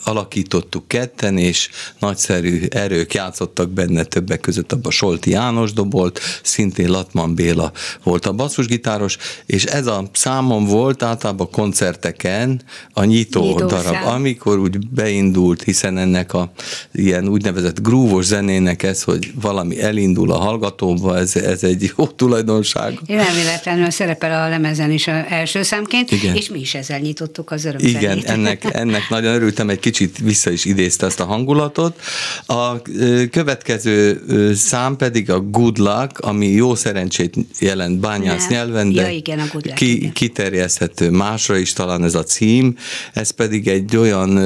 alakítottuk 0.04 0.88
ketten, 0.88 1.38
és 1.38 1.70
nagyszerű 1.98 2.62
erők 2.70 3.14
játszottak 3.14 3.70
benne 3.70 4.04
többek 4.04 4.40
között 4.40 4.72
abban 4.72 4.90
Solti 4.90 5.30
János 5.30 5.72
dobolt, 5.72 6.20
szintén 6.42 6.90
Latman 6.90 7.34
Béla 7.34 7.72
volt 8.02 8.26
a 8.26 8.32
basszusgitáros, 8.32 9.16
és 9.46 9.64
ez 9.64 9.86
a 9.86 10.08
számom 10.12 10.64
volt 10.64 11.02
általában 11.02 11.50
koncerteken 11.50 12.62
a 12.92 13.04
nyitó, 13.04 13.42
nyitó 13.42 13.66
darab, 13.66 13.92
szám. 13.92 14.06
amikor 14.06 14.58
úgy 14.58 14.88
beindult, 14.88 15.62
hiszen 15.62 15.98
ennek 15.98 16.32
a 16.34 16.52
ilyen 16.92 17.28
úgynevezett 17.28 17.80
grúvos 17.82 18.24
zenének 18.24 18.82
ez, 18.82 19.02
hogy 19.02 19.32
valami 19.40 19.82
elindul 19.82 20.32
a 20.32 20.36
hallgatóba, 20.36 21.18
ez, 21.18 21.36
ez 21.36 21.62
egy 21.62 21.92
jó 21.96 22.06
tulajdonság. 22.06 22.98
Nem 23.06 23.34
véletlenül 23.34 23.90
szerepel 23.90 24.42
a 24.42 24.48
lemezen 24.48 24.90
is 24.90 25.06
a 25.06 25.32
első 25.32 25.62
számként, 25.62 26.10
Igen. 26.10 26.36
és 26.36 26.48
mi 26.48 26.60
is 26.60 26.74
ezzel 26.74 26.98
nyitottuk 26.98 27.50
az 27.50 27.64
öröm 27.64 27.80
Igen, 27.80 28.22
ennek, 28.24 28.64
ennek 28.74 29.08
nagyon 29.08 29.34
örültem, 29.34 29.68
egy 29.68 29.78
kicsit 29.78 29.89
vissza 29.98 30.50
is 30.50 30.64
idézte 30.64 31.06
ezt 31.06 31.20
a 31.20 31.24
hangulatot. 31.24 32.00
A 32.46 32.82
következő 33.30 34.22
szám 34.54 34.96
pedig 34.96 35.30
a 35.30 35.40
Good 35.40 35.78
Luck, 35.78 36.18
ami 36.18 36.46
jó 36.46 36.74
szerencsét 36.74 37.34
jelent 37.58 37.98
bányász 37.98 38.48
Nem. 38.48 38.50
nyelven, 38.50 38.92
de 38.92 39.02
ja, 39.02 39.08
igen, 39.08 39.38
a 39.38 39.46
good 39.52 39.64
luck, 39.64 39.76
ki, 39.76 39.96
igen. 39.96 40.12
kiterjeszthető 40.12 41.10
másra 41.10 41.56
is 41.56 41.72
talán 41.72 42.04
ez 42.04 42.14
a 42.14 42.22
cím. 42.22 42.76
Ez 43.12 43.30
pedig 43.30 43.68
egy 43.68 43.96
olyan 43.96 44.38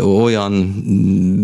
olyan 0.00 0.82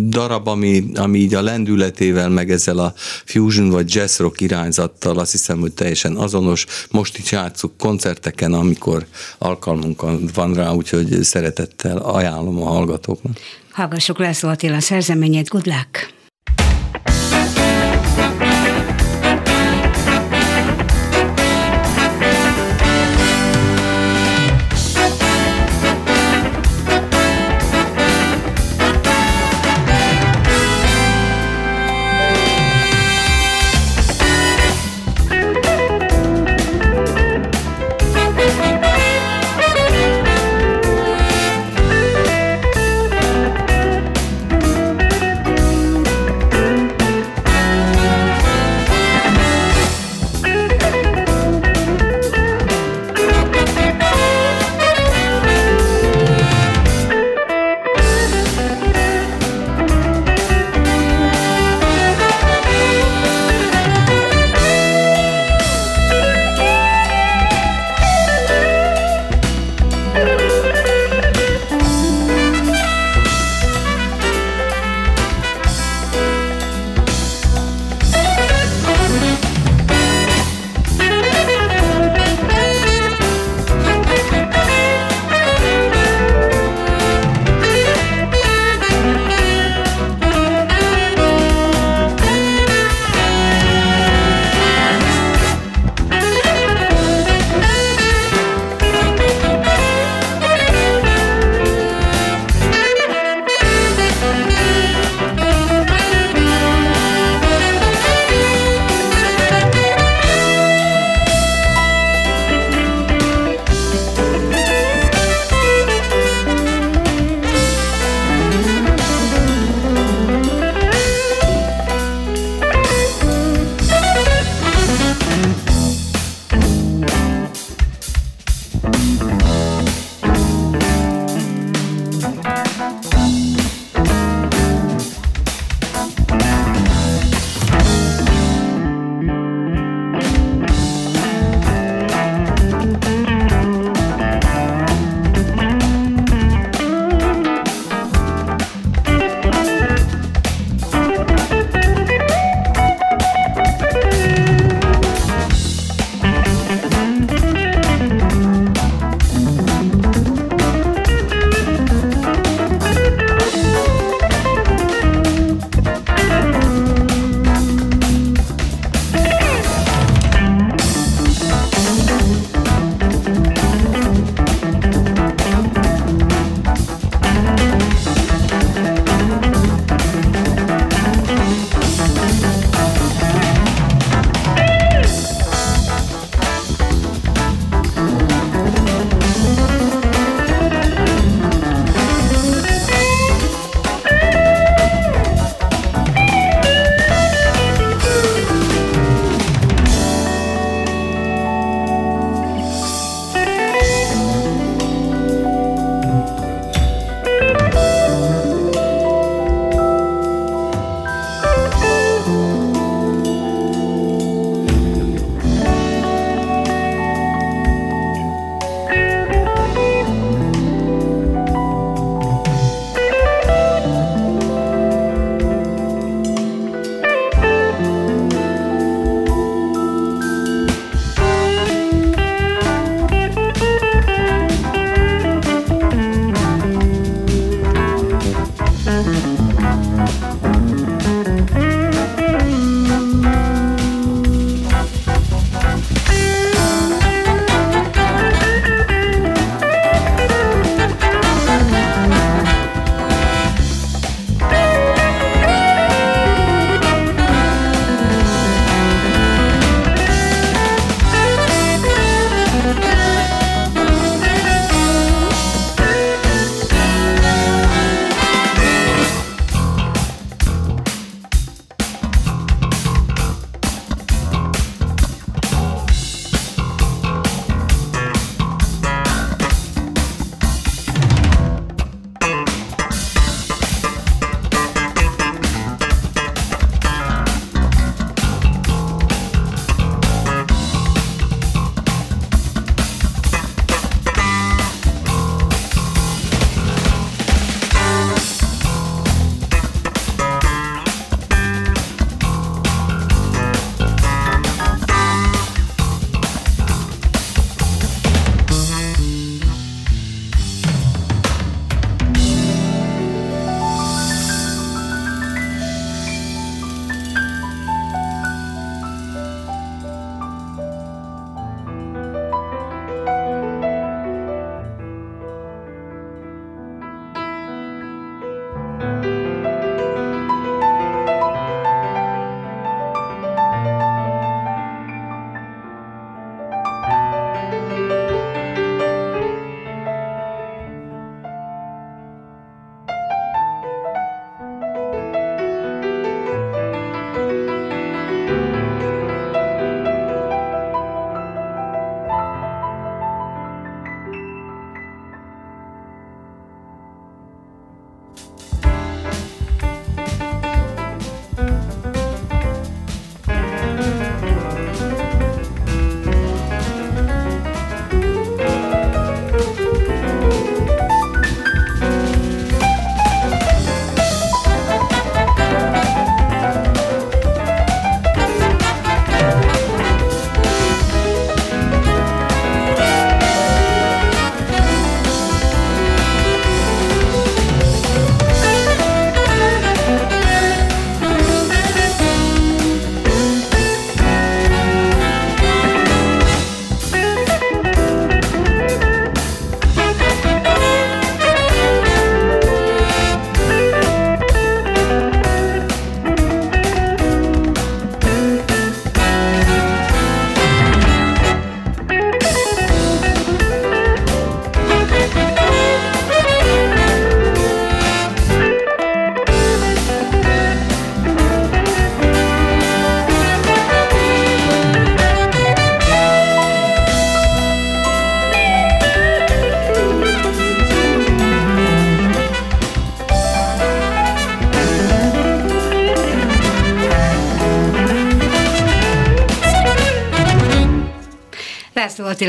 darab, 0.09 0.48
ami, 0.48 0.85
ami 0.94 1.18
így 1.18 1.35
a 1.35 1.42
lendületével, 1.42 2.28
meg 2.28 2.50
ezzel 2.50 2.78
a 2.78 2.92
fusion 3.24 3.68
vagy 3.68 3.94
jazz 3.94 4.18
rock 4.18 4.40
irányzattal 4.40 5.18
azt 5.18 5.33
hiszem, 5.33 5.61
hogy 5.61 5.72
teljesen 5.72 6.16
azonos. 6.16 6.66
Most 6.90 7.18
is 7.18 7.33
játszuk 7.33 7.76
koncerteken, 7.78 8.52
amikor 8.52 9.07
alkalmunk 9.38 10.02
van 10.35 10.55
rá, 10.55 10.70
úgyhogy 10.70 11.22
szeretettel 11.22 11.96
ajánlom 11.96 12.62
a 12.62 12.66
hallgatóknak. 12.66 13.38
Hallgassuk 13.70 14.18
László 14.18 14.48
Attila 14.48 14.81
szerzeményét, 14.81 15.48
good 15.48 15.66
luck! 15.66 16.20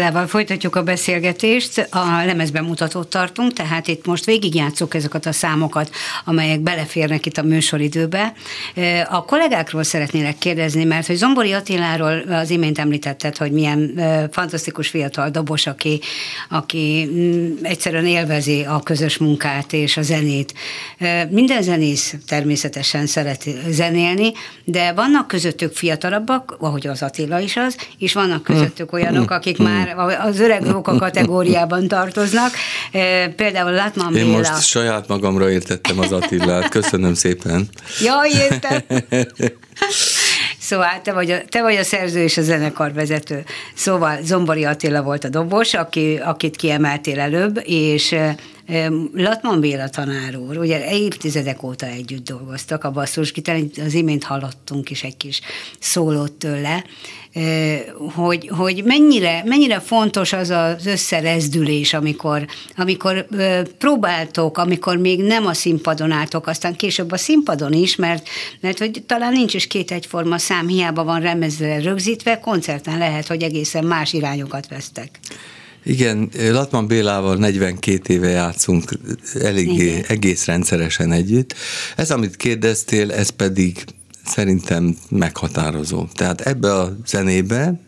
Attilával 0.03 0.27
folytatjuk 0.27 0.75
a 0.75 0.83
beszélgetést, 0.83 1.87
a 1.91 2.25
lemezbemutatót 2.25 3.07
tartunk, 3.07 3.53
tehát 3.53 3.87
itt 3.87 4.05
most 4.05 4.25
végigjátszuk 4.25 4.93
ezeket 4.93 5.25
a 5.25 5.31
számokat, 5.31 5.89
amelyek 6.25 6.59
beleférnek 6.59 7.25
itt 7.25 7.37
a 7.37 7.43
műsoridőbe. 7.43 8.33
A 9.09 9.25
kollégákról 9.25 9.83
szeretnélek 9.83 10.37
kérdezni, 10.37 10.83
mert 10.83 11.07
hogy 11.07 11.15
Zombori 11.15 11.53
Attiláról 11.53 12.19
az 12.29 12.49
imént 12.49 12.79
említetted, 12.79 13.37
hogy 13.37 13.51
milyen 13.51 14.01
fantasztikus 14.31 14.87
fiatal 14.87 15.29
dobos, 15.29 15.67
aki, 15.67 15.99
aki 16.49 17.09
mm, 17.11 17.53
egyszerűen 17.61 18.05
élvezi 18.05 18.61
a 18.61 18.79
közös 18.79 19.17
munkát 19.17 19.73
és 19.73 19.97
a 19.97 20.01
zenét. 20.01 20.53
Minden 21.29 21.61
zenész 21.61 22.15
természetesen 22.27 23.05
szeret 23.05 23.43
zenélni, 23.69 24.31
de 24.63 24.93
vannak 24.93 25.27
közöttük 25.27 25.73
fiatalabbak, 25.73 26.55
ahogy 26.59 26.87
az 26.87 27.01
Attila 27.03 27.39
is 27.39 27.57
az, 27.57 27.77
és 27.97 28.13
vannak 28.13 28.43
közöttük 28.43 28.93
olyanok, 28.93 29.31
akik 29.31 29.57
már 29.57 29.92
az 29.97 30.39
öreg 30.39 30.65
róka 30.65 30.95
kategóriában 31.05 31.87
tartoznak. 31.87 32.51
Például 33.35 33.71
Látman 33.71 34.15
Én 34.15 34.25
Béla. 34.25 34.37
most 34.37 34.61
saját 34.67 35.07
magamra 35.07 35.49
értettem 35.49 35.99
az 35.99 36.11
Attilát, 36.11 36.69
köszönöm 36.69 37.13
szépen. 37.13 37.67
Jaj, 38.01 38.29
értem. 38.29 38.81
Szóval 40.59 41.01
te 41.03 41.13
vagy, 41.13 41.31
a, 41.31 41.37
te 41.49 41.61
vagy 41.61 41.75
a 41.75 41.83
szerző 41.83 42.23
és 42.23 42.37
a 42.37 42.41
zenekarvezető. 42.41 43.43
Szóval 43.75 44.17
Zombori 44.23 44.65
Attila 44.65 45.01
volt 45.01 45.23
a 45.23 45.29
dobos, 45.29 45.73
aki, 45.73 46.19
akit 46.23 46.55
kiemeltél 46.55 47.19
előbb, 47.19 47.61
és 47.65 48.15
Latman 49.13 49.59
Béla 49.59 49.89
tanár 49.89 50.35
úr, 50.35 50.57
ugye 50.57 50.91
évtizedek 50.91 51.63
óta 51.63 51.85
együtt 51.85 52.25
dolgoztak 52.25 52.83
a 52.83 52.91
basszusgitáron, 52.91 53.71
az 53.85 53.93
imént 53.93 54.23
hallottunk 54.23 54.89
is 54.89 55.03
egy 55.03 55.17
kis 55.17 55.41
szólót 55.79 56.31
tőle, 56.31 56.83
hogy, 58.15 58.47
hogy 58.47 58.83
mennyire, 58.83 59.43
mennyire 59.45 59.79
fontos 59.79 60.33
az 60.33 60.49
az 60.49 60.85
összerezdülés, 60.85 61.93
amikor, 61.93 62.45
amikor 62.75 63.27
próbáltok, 63.77 64.57
amikor 64.57 64.97
még 64.97 65.21
nem 65.21 65.45
a 65.45 65.53
színpadon 65.53 66.11
álltok, 66.11 66.47
aztán 66.47 66.75
később 66.75 67.11
a 67.11 67.17
színpadon 67.17 67.73
is, 67.73 67.95
mert, 67.95 68.27
mert 68.59 68.77
hogy 68.77 69.03
talán 69.05 69.31
nincs 69.31 69.53
is 69.53 69.67
két 69.67 69.91
egyforma 69.91 70.37
szám, 70.37 70.67
hiába 70.67 71.03
van 71.03 71.21
remezre 71.21 71.79
rögzítve, 71.81 72.39
koncerten 72.39 72.97
lehet, 72.97 73.27
hogy 73.27 73.43
egészen 73.43 73.85
más 73.85 74.13
irányokat 74.13 74.67
vesztek. 74.67 75.19
Igen, 75.85 76.29
Latman 76.49 76.87
Bélával 76.87 77.35
42 77.35 78.13
éve 78.13 78.29
játszunk 78.29 78.91
eléggé, 79.41 80.03
egész 80.07 80.45
rendszeresen 80.45 81.11
együtt. 81.11 81.55
Ez, 81.95 82.11
amit 82.11 82.37
kérdeztél, 82.37 83.11
ez 83.11 83.29
pedig 83.29 83.83
szerintem 84.25 84.97
meghatározó. 85.09 86.07
Tehát 86.13 86.41
ebbe 86.41 86.73
a 86.73 86.97
zenébe 87.05 87.79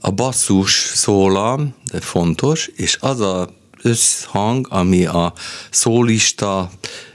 a 0.00 0.10
basszus 0.10 0.72
szólam, 0.94 1.74
de 1.92 2.00
fontos, 2.00 2.70
és 2.76 2.96
az 3.00 3.20
a 3.20 3.54
összhang, 3.82 4.66
ami 4.70 5.04
a 5.04 5.32
szólista, 5.70 6.70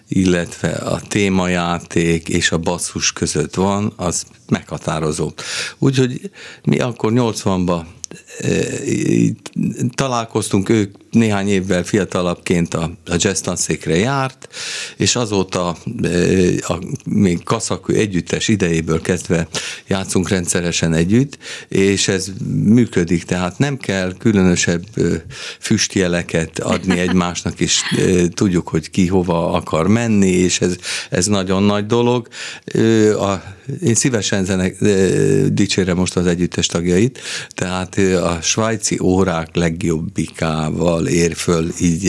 illetve 0.08 0.70
a 0.70 1.02
témajáték 1.08 2.30
és 2.30 2.52
a 2.52 2.58
basszus 2.58 3.14
között 3.14 3.56
van, 3.56 3.94
az 3.96 4.24
meghatározó. 4.50 5.32
Úgyhogy 5.78 6.32
mi 6.64 6.80
akkor 6.80 7.12
80-ban 7.16 7.84
találkoztunk, 9.96 10.70
ők 10.70 10.96
néhány 11.16 11.48
évvel 11.48 11.84
fiatalabbként 11.84 12.74
a, 12.74 12.92
a 13.06 13.16
jazz 13.18 13.40
tanszékre 13.40 13.98
járt, 13.98 14.48
és 14.98 15.16
azóta 15.16 15.68
a 16.58 16.80
még 17.06 17.44
kaszakú 17.44 17.94
együttes 17.94 18.48
idejéből 18.48 19.02
kezdve 19.02 19.48
játszunk 19.88 20.30
rendszeresen 20.30 20.94
együtt, 20.94 21.38
és 21.68 22.08
ez 22.08 22.28
működik, 22.64 23.24
tehát 23.24 23.58
nem 23.58 23.78
kell 23.78 24.14
különösebb 24.18 24.84
füstjeleket 25.60 26.60
adni 26.60 27.00
egymásnak, 27.06 27.60
és 27.60 27.82
tudjuk, 28.34 28.68
hogy 28.68 28.90
ki 28.90 29.08
hova 29.08 29.52
akar 29.52 29.88
menni, 29.88 30.32
és 30.32 30.62
ez, 30.62 30.76
ez 31.10 31.26
nagyon 31.26 31.64
nagy 31.64 31.86
dolog. 31.86 32.28
A, 33.20 33.34
én 33.84 33.96
szívesen 33.96 34.46
zenek, 34.46 34.78
dicsérem 35.54 35.98
most 35.98 36.16
az 36.16 36.26
együttes 36.26 36.66
tagjait, 36.66 37.20
tehát 37.50 37.98
a 37.98 38.40
svájci 38.42 39.00
órák 39.02 39.56
legjobbikával 39.56 41.05
ér 41.08 41.36
föl 41.36 41.72
így 41.80 42.04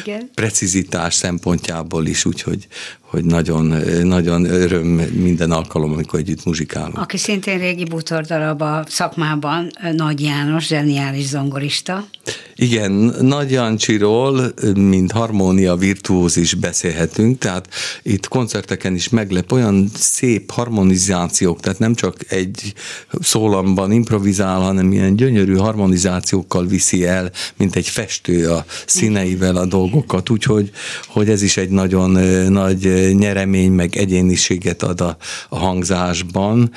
Igen. 0.00 0.30
precizitás 0.34 1.14
szempontjából 1.14 2.06
is, 2.06 2.24
úgyhogy 2.24 2.66
hogy 3.10 3.24
nagyon, 3.24 3.66
nagyon 4.02 4.44
öröm 4.44 4.86
minden 5.12 5.50
alkalom, 5.50 5.92
amikor 5.92 6.18
együtt 6.18 6.44
muzsikálunk. 6.44 6.98
Aki 6.98 7.16
szintén 7.16 7.58
régi 7.58 7.84
bútordarab 7.84 8.62
a 8.62 8.84
szakmában, 8.88 9.70
Nagy 9.96 10.20
János, 10.20 10.66
zseniális 10.66 11.26
zongorista. 11.26 12.08
Igen, 12.54 12.92
Nagy 13.20 13.50
Jancsiról, 13.50 14.54
mint 14.74 15.12
harmónia 15.12 15.76
virtuóz 15.76 16.36
is 16.36 16.54
beszélhetünk, 16.54 17.38
tehát 17.38 17.68
itt 18.02 18.28
koncerteken 18.28 18.94
is 18.94 19.08
meglep 19.08 19.52
olyan 19.52 19.90
szép 19.94 20.50
harmonizációk, 20.50 21.60
tehát 21.60 21.78
nem 21.78 21.94
csak 21.94 22.16
egy 22.28 22.72
szólamban 23.20 23.92
improvizál, 23.92 24.60
hanem 24.60 24.92
ilyen 24.92 25.16
gyönyörű 25.16 25.54
harmonizációkkal 25.54 26.66
viszi 26.66 27.06
el, 27.06 27.30
mint 27.56 27.76
egy 27.76 27.88
festő 27.88 28.50
a 28.50 28.64
színeivel 28.86 29.56
a 29.56 29.66
dolgokat, 29.66 30.30
úgyhogy 30.30 30.70
hogy 31.06 31.28
ez 31.28 31.42
is 31.42 31.56
egy 31.56 31.70
nagyon 31.70 32.10
nagy 32.50 32.97
nyeremény, 33.12 33.72
meg 33.72 33.96
egyéniséget 33.96 34.82
ad 34.82 35.00
a, 35.00 35.16
a 35.48 35.58
hangzásban. 35.58 36.72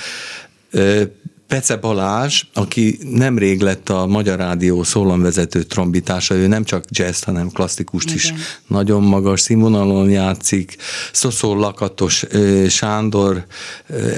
Pece 1.52 1.76
Balázs, 1.76 2.44
aki 2.54 3.00
nemrég 3.14 3.62
lett 3.62 3.90
a 3.90 4.06
Magyar 4.06 4.38
Rádió 4.38 4.84
szólamvezető 4.84 5.64
trombitása, 5.64 6.36
ő 6.36 6.48
nem 6.48 6.64
csak 6.64 6.86
jazz, 6.90 7.22
hanem 7.24 7.50
klasszikust 7.50 8.06
Igen. 8.06 8.18
is 8.18 8.34
nagyon 8.68 9.04
magas 9.04 9.42
színvonalon 9.42 10.10
játszik. 10.10 10.76
Szoszó 11.12 11.56
Lakatos 11.56 12.26
Sándor, 12.70 13.46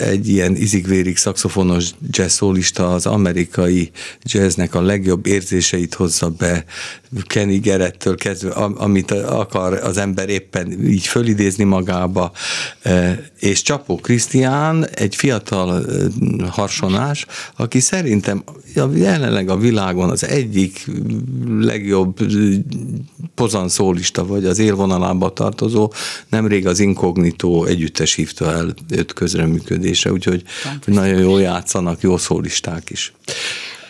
egy 0.02 0.28
ilyen 0.28 0.56
izigvérig 0.56 1.18
szakszofonos 1.18 1.90
jazz 2.10 2.34
szólista, 2.34 2.94
az 2.94 3.06
amerikai 3.06 3.92
jazznek 4.24 4.76
a 4.76 4.82
legjobb 4.82 5.26
érzéseit 5.26 5.94
hozza 5.94 6.30
be, 6.30 6.66
Kenny 7.28 7.60
Gerettől 7.60 8.16
kezdve, 8.16 8.50
amit 8.52 9.12
akar 9.12 9.74
az 9.74 9.98
ember 9.98 10.30
éppen 10.30 10.88
így 10.88 11.08
fölidézni 11.08 11.64
magába, 11.64 12.32
és 13.40 13.62
Csapó 13.62 13.96
Krisztián, 13.96 14.88
egy 14.90 15.16
fiatal 15.16 15.86
harsonás, 16.50 17.23
aki 17.56 17.80
szerintem 17.80 18.44
jelenleg 18.94 19.50
a 19.50 19.58
világon 19.58 20.10
az 20.10 20.26
egyik 20.26 20.86
legjobb 21.60 22.18
pozanszólista, 23.36 24.26
vagy 24.26 24.46
az 24.46 24.60
élvonalába 24.60 25.34
tartozó, 25.34 25.94
nemrég 26.30 26.68
az 26.68 26.80
Inkognitó 26.80 27.66
együttes 27.66 28.14
hívta 28.14 28.52
el 28.52 28.74
őt 28.90 29.14
közreműködésre, 29.14 30.12
úgyhogy 30.12 30.44
nagyon 30.86 31.20
jól 31.20 31.42
játszanak, 31.42 32.02
jó 32.02 32.18
szólisták 32.18 32.90
is. 32.90 33.14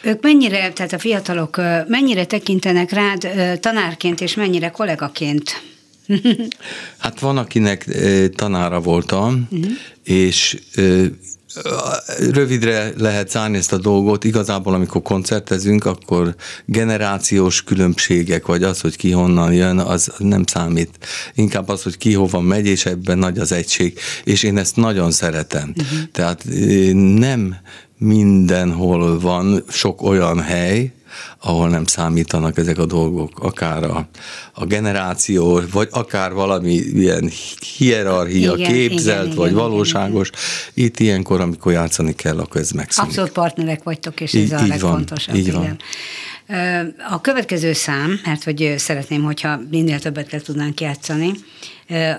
Ők 0.03 0.21
mennyire, 0.21 0.73
tehát 0.73 0.93
a 0.93 0.99
fiatalok 0.99 1.57
mennyire 1.87 2.25
tekintenek 2.25 2.91
rád 2.91 3.27
tanárként, 3.59 4.21
és 4.21 4.35
mennyire 4.35 4.69
kollégaként? 4.69 5.61
hát 6.97 7.19
van, 7.19 7.37
akinek 7.37 7.85
tanára 8.35 8.81
voltam, 8.81 9.47
uh-huh. 9.51 9.71
és 10.03 10.59
rövidre 12.31 12.93
lehet 12.97 13.29
zárni 13.29 13.57
ezt 13.57 13.73
a 13.73 13.77
dolgot, 13.77 14.23
igazából 14.23 14.73
amikor 14.73 15.01
koncertezünk, 15.01 15.85
akkor 15.85 16.35
generációs 16.65 17.63
különbségek, 17.63 18.45
vagy 18.45 18.63
az, 18.63 18.81
hogy 18.81 18.95
ki 18.95 19.11
honnan 19.11 19.53
jön, 19.53 19.79
az 19.79 20.11
nem 20.17 20.43
számít. 20.45 20.89
Inkább 21.35 21.69
az, 21.69 21.83
hogy 21.83 21.97
ki 21.97 22.13
hova 22.13 22.39
megy, 22.39 22.65
és 22.65 22.85
ebben 22.85 23.17
nagy 23.17 23.39
az 23.39 23.51
egység, 23.51 23.99
és 24.23 24.43
én 24.43 24.57
ezt 24.57 24.75
nagyon 24.75 25.11
szeretem. 25.11 25.73
Uh-huh. 25.77 25.99
Tehát 26.11 26.45
nem 27.17 27.55
mindenhol 27.97 29.19
van 29.19 29.63
sok 29.69 30.01
olyan 30.01 30.41
hely, 30.41 30.91
ahol 31.39 31.69
nem 31.69 31.85
számítanak 31.85 32.57
ezek 32.57 32.77
a 32.77 32.85
dolgok, 32.85 33.39
akár 33.39 33.83
a, 33.83 34.07
a 34.53 34.65
generáció, 34.65 35.61
vagy 35.71 35.87
akár 35.91 36.33
valami 36.33 36.73
ilyen 36.73 37.31
hierarchia 37.77 38.55
igen, 38.55 38.71
képzelt, 38.71 39.25
igen, 39.25 39.37
vagy 39.37 39.51
igen, 39.51 39.61
valóságos. 39.61 40.29
Igen. 40.29 40.85
Itt 40.85 40.99
ilyenkor, 40.99 41.41
amikor 41.41 41.71
játszani 41.71 42.15
kell, 42.15 42.39
akkor 42.39 42.61
ez 42.61 42.71
megszűnik. 42.71 43.09
Abszolút 43.09 43.31
partnerek 43.31 43.83
vagytok, 43.83 44.21
és 44.21 44.33
így, 44.33 44.51
ez 44.51 44.61
a 44.61 44.63
így 44.63 44.69
legfontosabb. 44.69 45.35
Van, 45.35 45.43
így 45.43 45.51
van. 45.51 45.77
A 47.09 47.21
következő 47.21 47.73
szám, 47.73 48.19
mert 48.25 48.43
hogy 48.43 48.73
szeretném, 48.77 49.23
hogyha 49.23 49.59
minél 49.69 49.99
többet 49.99 50.31
le 50.31 50.39
tudnánk 50.39 50.81
játszani, 50.81 51.31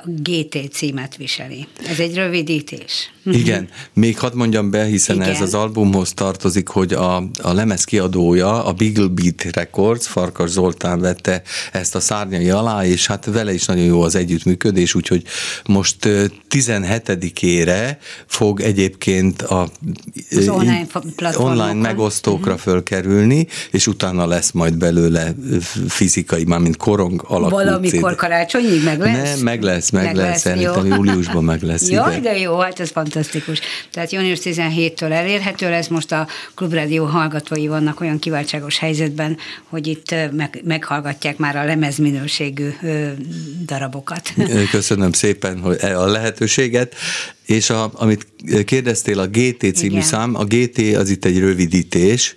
GT 0.05 0.73
címet 0.73 1.17
viseli. 1.17 1.67
Ez 1.89 1.99
egy 1.99 2.15
rövidítés. 2.15 3.13
Igen, 3.25 3.69
még 3.93 4.19
hadd 4.19 4.37
mondjam 4.37 4.71
be, 4.71 4.85
hiszen 4.85 5.17
Igen. 5.17 5.29
ez 5.29 5.41
az 5.41 5.55
albumhoz 5.55 6.13
tartozik, 6.13 6.69
hogy 6.69 6.93
a, 6.93 7.17
a 7.43 7.53
lemez 7.53 7.85
kiadója, 7.85 8.65
a 8.65 8.73
Beagle 8.73 9.07
Beat 9.07 9.43
Records, 9.53 10.07
Farkas 10.07 10.51
Zoltán 10.51 11.01
vette 11.01 11.43
ezt 11.73 11.95
a 11.95 12.01
szárnyai 12.01 12.51
alá, 12.51 12.85
és 12.85 13.07
hát 13.07 13.25
vele 13.25 13.55
is 13.55 13.65
nagyon 13.65 13.85
jó 13.85 14.03
az 14.03 14.15
együttműködés, 14.15 14.95
úgyhogy 14.95 15.23
most 15.67 15.97
17-ére 16.51 17.97
fog 18.27 18.61
egyébként 18.61 19.43
a 19.43 19.69
az 20.31 20.49
online, 20.49 20.87
online 21.37 21.73
megosztókra 21.73 22.53
uh-huh. 22.53 22.59
fölkerülni, 22.59 23.47
és 23.71 23.87
utána 23.87 24.27
lesz 24.27 24.51
majd 24.51 24.77
belőle 24.77 25.35
fizikai, 25.89 26.45
mármint 26.45 26.77
korong 26.77 27.25
alakú 27.29 27.51
Valamikor 27.51 28.11
CD. 28.11 28.17
karácsonyig 28.17 28.85
meg 28.85 28.99
lesz? 28.99 29.37
Ne, 29.37 29.43
meg 29.43 29.54
lesz, 29.63 29.91
meg, 29.91 30.05
meg 30.05 30.15
lesz, 30.15 30.27
lesz 30.27 30.41
szerintem 30.41 30.87
jó. 30.87 30.95
júliusban 30.95 31.45
meg 31.45 31.63
lesz. 31.63 31.89
Jaj, 31.97 32.21
de 32.21 32.39
jó, 32.39 32.59
hát 32.59 32.81
ez 32.81 32.91
fantasztikus. 32.91 33.61
Tehát 33.93 34.13
június 34.13 34.39
17-től 34.43 35.13
elérhető 35.13 35.71
lesz, 35.71 35.89
most 35.89 36.13
a 36.13 36.27
Klubrádió 36.55 37.05
hallgatói 37.05 37.67
vannak 37.67 38.01
olyan 38.01 38.19
kiváltságos 38.19 38.79
helyzetben, 38.79 39.37
hogy 39.69 39.87
itt 39.87 40.15
meg, 40.33 40.61
meghallgatják 40.65 41.37
már 41.37 41.57
a 41.57 41.65
lemezminőségű 41.65 42.69
darabokat. 43.67 44.33
Köszönöm 44.71 45.13
szépen 45.13 45.61
hogy 45.61 45.77
e 45.81 46.01
a 46.01 46.07
lehetőséget. 46.07 46.95
És 47.47 47.71
a, 47.71 47.91
amit 47.95 48.27
kérdeztél, 48.65 49.19
a 49.19 49.27
GT 49.27 49.75
című 49.75 49.93
Igen. 49.93 50.03
szám, 50.03 50.35
a 50.35 50.45
GT 50.45 50.97
az 50.97 51.11
itt 51.11 51.25
egy 51.25 51.39
rövidítés, 51.39 52.37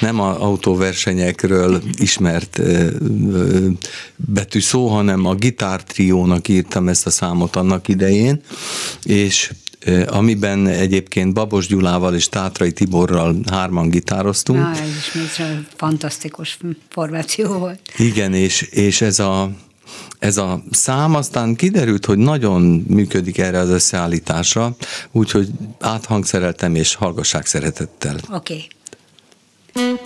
nem 0.00 0.20
a 0.20 0.42
autóversenyekről 0.42 1.82
ismert 1.98 2.60
betű 4.16 4.60
szó, 4.60 4.86
hanem 4.86 5.26
a 5.26 5.34
gitártriónak 5.34 6.48
írtam 6.48 6.88
ezt 6.88 7.06
a 7.06 7.10
számot 7.10 7.56
annak 7.56 7.88
idején, 7.88 8.40
és 9.02 9.52
amiben 10.06 10.66
egyébként 10.66 11.32
Babos 11.32 11.66
Gyulával 11.66 12.14
és 12.14 12.28
Tátrai 12.28 12.72
Tiborral 12.72 13.36
hárman 13.50 13.90
gitároztunk. 13.90 14.58
Na, 14.58 14.70
ez 14.70 14.88
is 14.88 15.42
fantasztikus 15.76 16.58
formáció 16.88 17.58
volt. 17.58 17.80
Igen, 17.96 18.34
és, 18.34 18.62
és 18.62 19.00
ez 19.00 19.18
a 19.18 19.50
ez 20.18 20.36
a 20.36 20.62
szám 20.70 21.14
aztán 21.14 21.54
kiderült, 21.54 22.04
hogy 22.04 22.18
nagyon 22.18 22.62
működik 22.88 23.38
erre 23.38 23.58
az 23.58 23.68
összeállításra, 23.68 24.76
úgyhogy 25.12 25.48
áthangszereltem 25.80 26.74
és 26.74 26.94
hallgassák 26.94 27.46
szeretettel. 27.46 28.16
Oké. 28.32 28.64
Okay. 29.72 29.98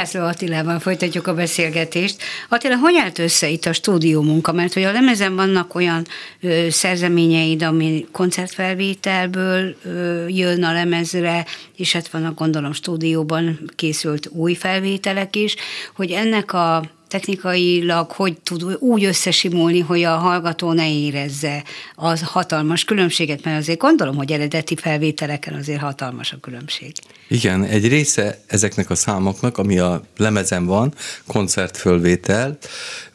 László 0.00 0.24
Attilával 0.24 0.78
folytatjuk 0.78 1.26
a 1.26 1.34
beszélgetést. 1.34 2.22
Attila, 2.48 2.76
hogy 2.76 2.96
állt 2.96 3.18
össze 3.18 3.48
itt 3.48 3.64
a 3.64 3.72
stúdió 3.72 4.22
munka? 4.22 4.52
Mert 4.52 4.72
hogy 4.72 4.82
a 4.82 4.92
lemezen 4.92 5.36
vannak 5.36 5.74
olyan 5.74 6.06
ö, 6.40 6.66
szerzeményeid, 6.70 7.62
ami 7.62 8.06
koncertfelvételből 8.12 9.76
ö, 9.84 10.26
jön 10.28 10.64
a 10.64 10.72
lemezre, 10.72 11.46
és 11.76 11.92
hát 11.92 12.08
vannak 12.08 12.38
gondolom 12.38 12.72
stúdióban 12.72 13.70
készült 13.76 14.28
új 14.32 14.54
felvételek 14.54 15.36
is, 15.36 15.56
hogy 15.94 16.10
ennek 16.10 16.52
a 16.52 16.82
technikailag 17.10 18.10
hogy 18.10 18.40
tud 18.40 18.76
úgy 18.78 19.04
összesimulni, 19.04 19.80
hogy 19.80 20.02
a 20.02 20.16
hallgató 20.16 20.72
ne 20.72 20.92
érezze 20.92 21.64
az 21.94 22.22
hatalmas 22.22 22.84
különbséget, 22.84 23.44
mert 23.44 23.58
azért 23.58 23.78
gondolom, 23.78 24.16
hogy 24.16 24.32
eredeti 24.32 24.76
felvételeken 24.76 25.54
azért 25.54 25.80
hatalmas 25.80 26.32
a 26.32 26.36
különbség. 26.40 26.92
Igen, 27.28 27.64
egy 27.64 27.88
része 27.88 28.40
ezeknek 28.46 28.90
a 28.90 28.94
számoknak, 28.94 29.58
ami 29.58 29.78
a 29.78 30.02
lemezen 30.16 30.66
van, 30.66 30.94
koncertfölvétel, 31.26 32.58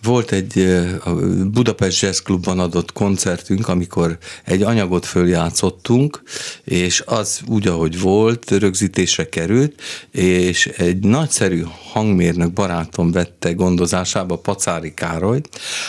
volt 0.06 0.32
egy 0.32 0.60
a 1.04 1.14
Budapest 1.52 2.02
Jazz 2.02 2.20
Clubban 2.20 2.60
adott 2.60 2.92
koncertünk, 2.92 3.68
amikor 3.68 4.18
egy 4.46 4.62
anyagot 4.62 5.06
följátszottunk, 5.06 6.22
és 6.64 7.04
az 7.06 7.42
úgy, 7.48 7.68
ahogy 7.68 8.00
volt, 8.00 8.52
rögzítésre 8.52 9.30
került, 9.30 9.82
és 10.12 10.66
egy 10.66 11.00
nagyszerű 11.00 11.64
hangmérnök 11.92 12.54
barátom 12.54 13.12
vette 13.12 13.52
gondozásába 13.54 14.38
Pacári 14.38 14.94
Károly, 14.94 15.42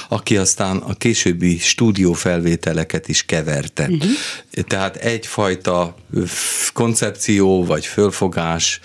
aki 0.09 0.37
aztán 0.37 0.77
a 0.77 0.95
későbbi 0.95 1.59
stúdiófelvételeket 1.59 3.09
is 3.09 3.25
keverte. 3.25 3.83
Uh-huh. 3.83 4.11
Tehát 4.63 4.97
egyfajta 4.97 5.95
koncepció, 6.73 7.65
vagy 7.65 7.87
fölfogás 7.87 8.81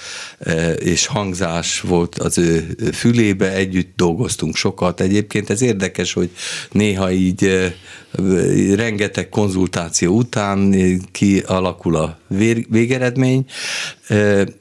és 0.80 1.06
hangzás 1.06 1.82
volt 1.82 2.20
az 2.20 2.38
ő 2.38 2.78
fülébe, 2.94 3.54
együtt 3.54 3.94
dolgoztunk 3.96 4.56
sokat. 4.56 5.02
Egyébként 5.02 5.50
ez 5.50 5.62
érdekes, 5.62 6.14
hogy 6.14 6.30
néha 6.72 7.12
így 7.12 7.74
rengeteg 8.76 9.30
konzultáció 9.30 10.16
után 10.16 10.76
kialakul 11.12 11.96
a 11.96 12.20
végeredmény, 12.70 13.46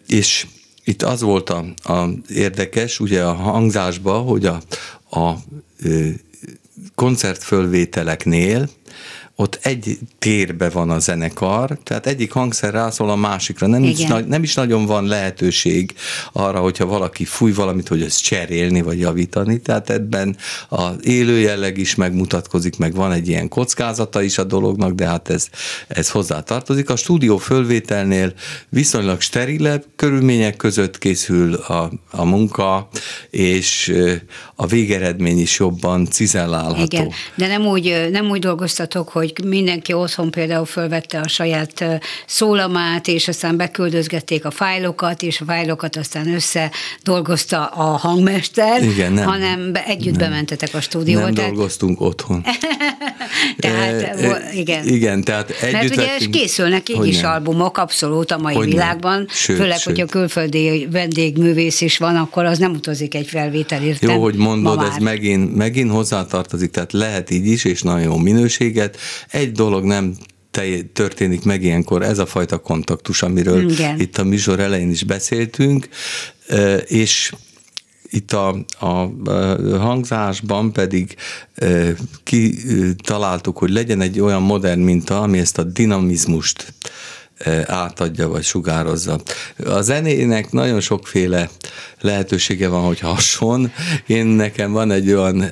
és 0.08 0.46
itt 0.84 1.02
az 1.02 1.20
volt 1.20 1.50
a, 1.50 1.64
a 1.92 2.08
érdekes, 2.28 3.00
ugye 3.00 3.22
a 3.22 3.32
hangzásba, 3.32 4.18
hogy 4.18 4.46
a, 4.46 4.60
a 5.10 5.34
koncertfölvételeknél 6.94 8.68
ott 9.40 9.58
egy 9.62 9.98
térbe 10.18 10.68
van 10.68 10.90
a 10.90 10.98
zenekar, 10.98 11.78
tehát 11.82 12.06
egyik 12.06 12.32
hangszer 12.32 12.72
rászól 12.72 13.10
a 13.10 13.16
másikra, 13.16 13.66
nem 13.66 13.82
is, 13.82 14.06
nem 14.26 14.42
is 14.42 14.54
nagyon 14.54 14.86
van 14.86 15.06
lehetőség 15.06 15.94
arra, 16.32 16.60
hogyha 16.60 16.86
valaki 16.86 17.24
fúj 17.24 17.52
valamit, 17.52 17.88
hogy 17.88 18.02
ezt 18.02 18.22
cserélni 18.22 18.82
vagy 18.82 18.98
javítani, 18.98 19.60
tehát 19.60 19.90
ebben 19.90 20.36
az 20.68 20.94
élő 21.02 21.38
jelleg 21.38 21.78
is 21.78 21.94
megmutatkozik, 21.94 22.78
meg 22.78 22.94
van 22.94 23.12
egy 23.12 23.28
ilyen 23.28 23.48
kockázata 23.48 24.22
is 24.22 24.38
a 24.38 24.44
dolognak, 24.44 24.92
de 24.92 25.06
hát 25.06 25.30
ez, 25.30 25.48
ez 25.88 26.10
hozzá 26.10 26.40
tartozik. 26.40 26.90
A 26.90 26.96
stúdió 26.96 27.36
fölvételnél 27.36 28.32
viszonylag 28.68 29.20
sterilebb 29.20 29.84
körülmények 29.96 30.56
között 30.56 30.98
készül 30.98 31.54
a, 31.54 31.90
a 32.10 32.24
munka, 32.24 32.88
és 33.30 33.94
a 34.54 34.66
végeredmény 34.66 35.38
is 35.38 35.58
jobban 35.58 36.06
cizellálható. 36.06 36.82
Igen, 36.82 37.10
de 37.34 37.46
nem 37.46 37.66
úgy, 37.66 38.08
nem 38.10 38.30
úgy 38.30 38.40
dolgoztatok, 38.40 39.08
hogy 39.08 39.29
hogy 39.36 39.44
mindenki 39.44 39.92
otthon 39.92 40.30
például 40.30 40.64
fölvette 40.64 41.20
a 41.20 41.28
saját 41.28 41.84
szólamát, 42.26 43.08
és 43.08 43.28
aztán 43.28 43.56
beküldözgették 43.56 44.44
a 44.44 44.50
fájlokat, 44.50 45.22
és 45.22 45.40
a 45.40 45.44
fájlokat 45.44 45.96
aztán 45.96 46.34
össze 46.34 46.70
dolgozta 47.02 47.66
a 47.66 47.96
hangmester, 47.96 48.82
Igen, 48.82 49.12
nem, 49.12 49.26
hanem 49.26 49.72
együtt 49.86 50.16
nem, 50.16 50.28
bementetek 50.30 50.74
a 50.74 50.80
stúdióba. 50.80 51.24
Nem 51.24 51.34
tehát... 51.34 51.50
dolgoztunk 51.50 52.00
otthon. 52.00 52.44
tehát, 53.58 54.02
e, 54.02 54.50
igen. 54.52 54.86
Igen, 54.86 55.24
tehát 55.24 55.50
együtt 55.50 55.72
Mert 55.72 55.90
ugye 55.90 56.06
lettünk, 56.06 56.30
készülnek 56.30 56.88
így 56.88 57.06
is 57.06 57.20
nem. 57.20 57.30
albumok 57.30 57.78
abszolút 57.78 58.30
a 58.30 58.38
mai 58.38 58.54
hogy 58.54 58.66
világban, 58.66 59.26
sőt, 59.28 59.56
főleg, 59.56 59.78
sőt. 59.78 59.84
hogyha 59.84 60.06
külföldi 60.06 60.88
vendégművész 60.90 61.80
is 61.80 61.98
van, 61.98 62.16
akkor 62.16 62.44
az 62.44 62.58
nem 62.58 62.72
utazik 62.72 63.14
egy 63.14 63.26
felvételért. 63.26 64.02
Jó, 64.02 64.22
hogy 64.22 64.34
mondod, 64.34 64.82
ez 64.82 64.96
megint, 64.96 65.56
megint 65.56 65.90
hozzátartozik, 65.90 66.70
tehát 66.70 66.92
lehet 66.92 67.30
így 67.30 67.46
is, 67.46 67.64
és 67.64 67.82
nagyon 67.82 68.02
jó 68.02 68.16
minőséget, 68.16 68.96
egy 69.30 69.52
dolog 69.52 69.84
nem 69.84 70.14
történik 70.92 71.44
meg 71.44 71.62
ilyenkor, 71.62 72.02
ez 72.02 72.18
a 72.18 72.26
fajta 72.26 72.58
kontaktus, 72.58 73.22
amiről 73.22 73.70
Igen. 73.70 74.00
itt 74.00 74.18
a 74.18 74.24
műsor 74.24 74.60
elején 74.60 74.90
is 74.90 75.04
beszéltünk, 75.04 75.88
és 76.86 77.32
itt 78.10 78.32
a, 78.32 78.48
a 78.78 79.12
hangzásban 79.78 80.72
pedig 80.72 81.16
kitaláltuk, 82.22 83.58
hogy 83.58 83.70
legyen 83.70 84.00
egy 84.00 84.20
olyan 84.20 84.42
modern 84.42 84.80
minta, 84.80 85.20
ami 85.20 85.38
ezt 85.38 85.58
a 85.58 85.62
dinamizmust 85.62 86.74
átadja 87.66 88.28
vagy 88.28 88.44
sugározza. 88.44 89.20
A 89.64 89.80
zenének 89.80 90.52
nagyon 90.52 90.80
sokféle 90.80 91.50
lehetősége 92.00 92.68
van, 92.68 92.84
hogy 92.84 92.98
hason. 92.98 93.72
Én 94.06 94.26
nekem 94.26 94.72
van 94.72 94.90
egy 94.90 95.12
olyan 95.12 95.50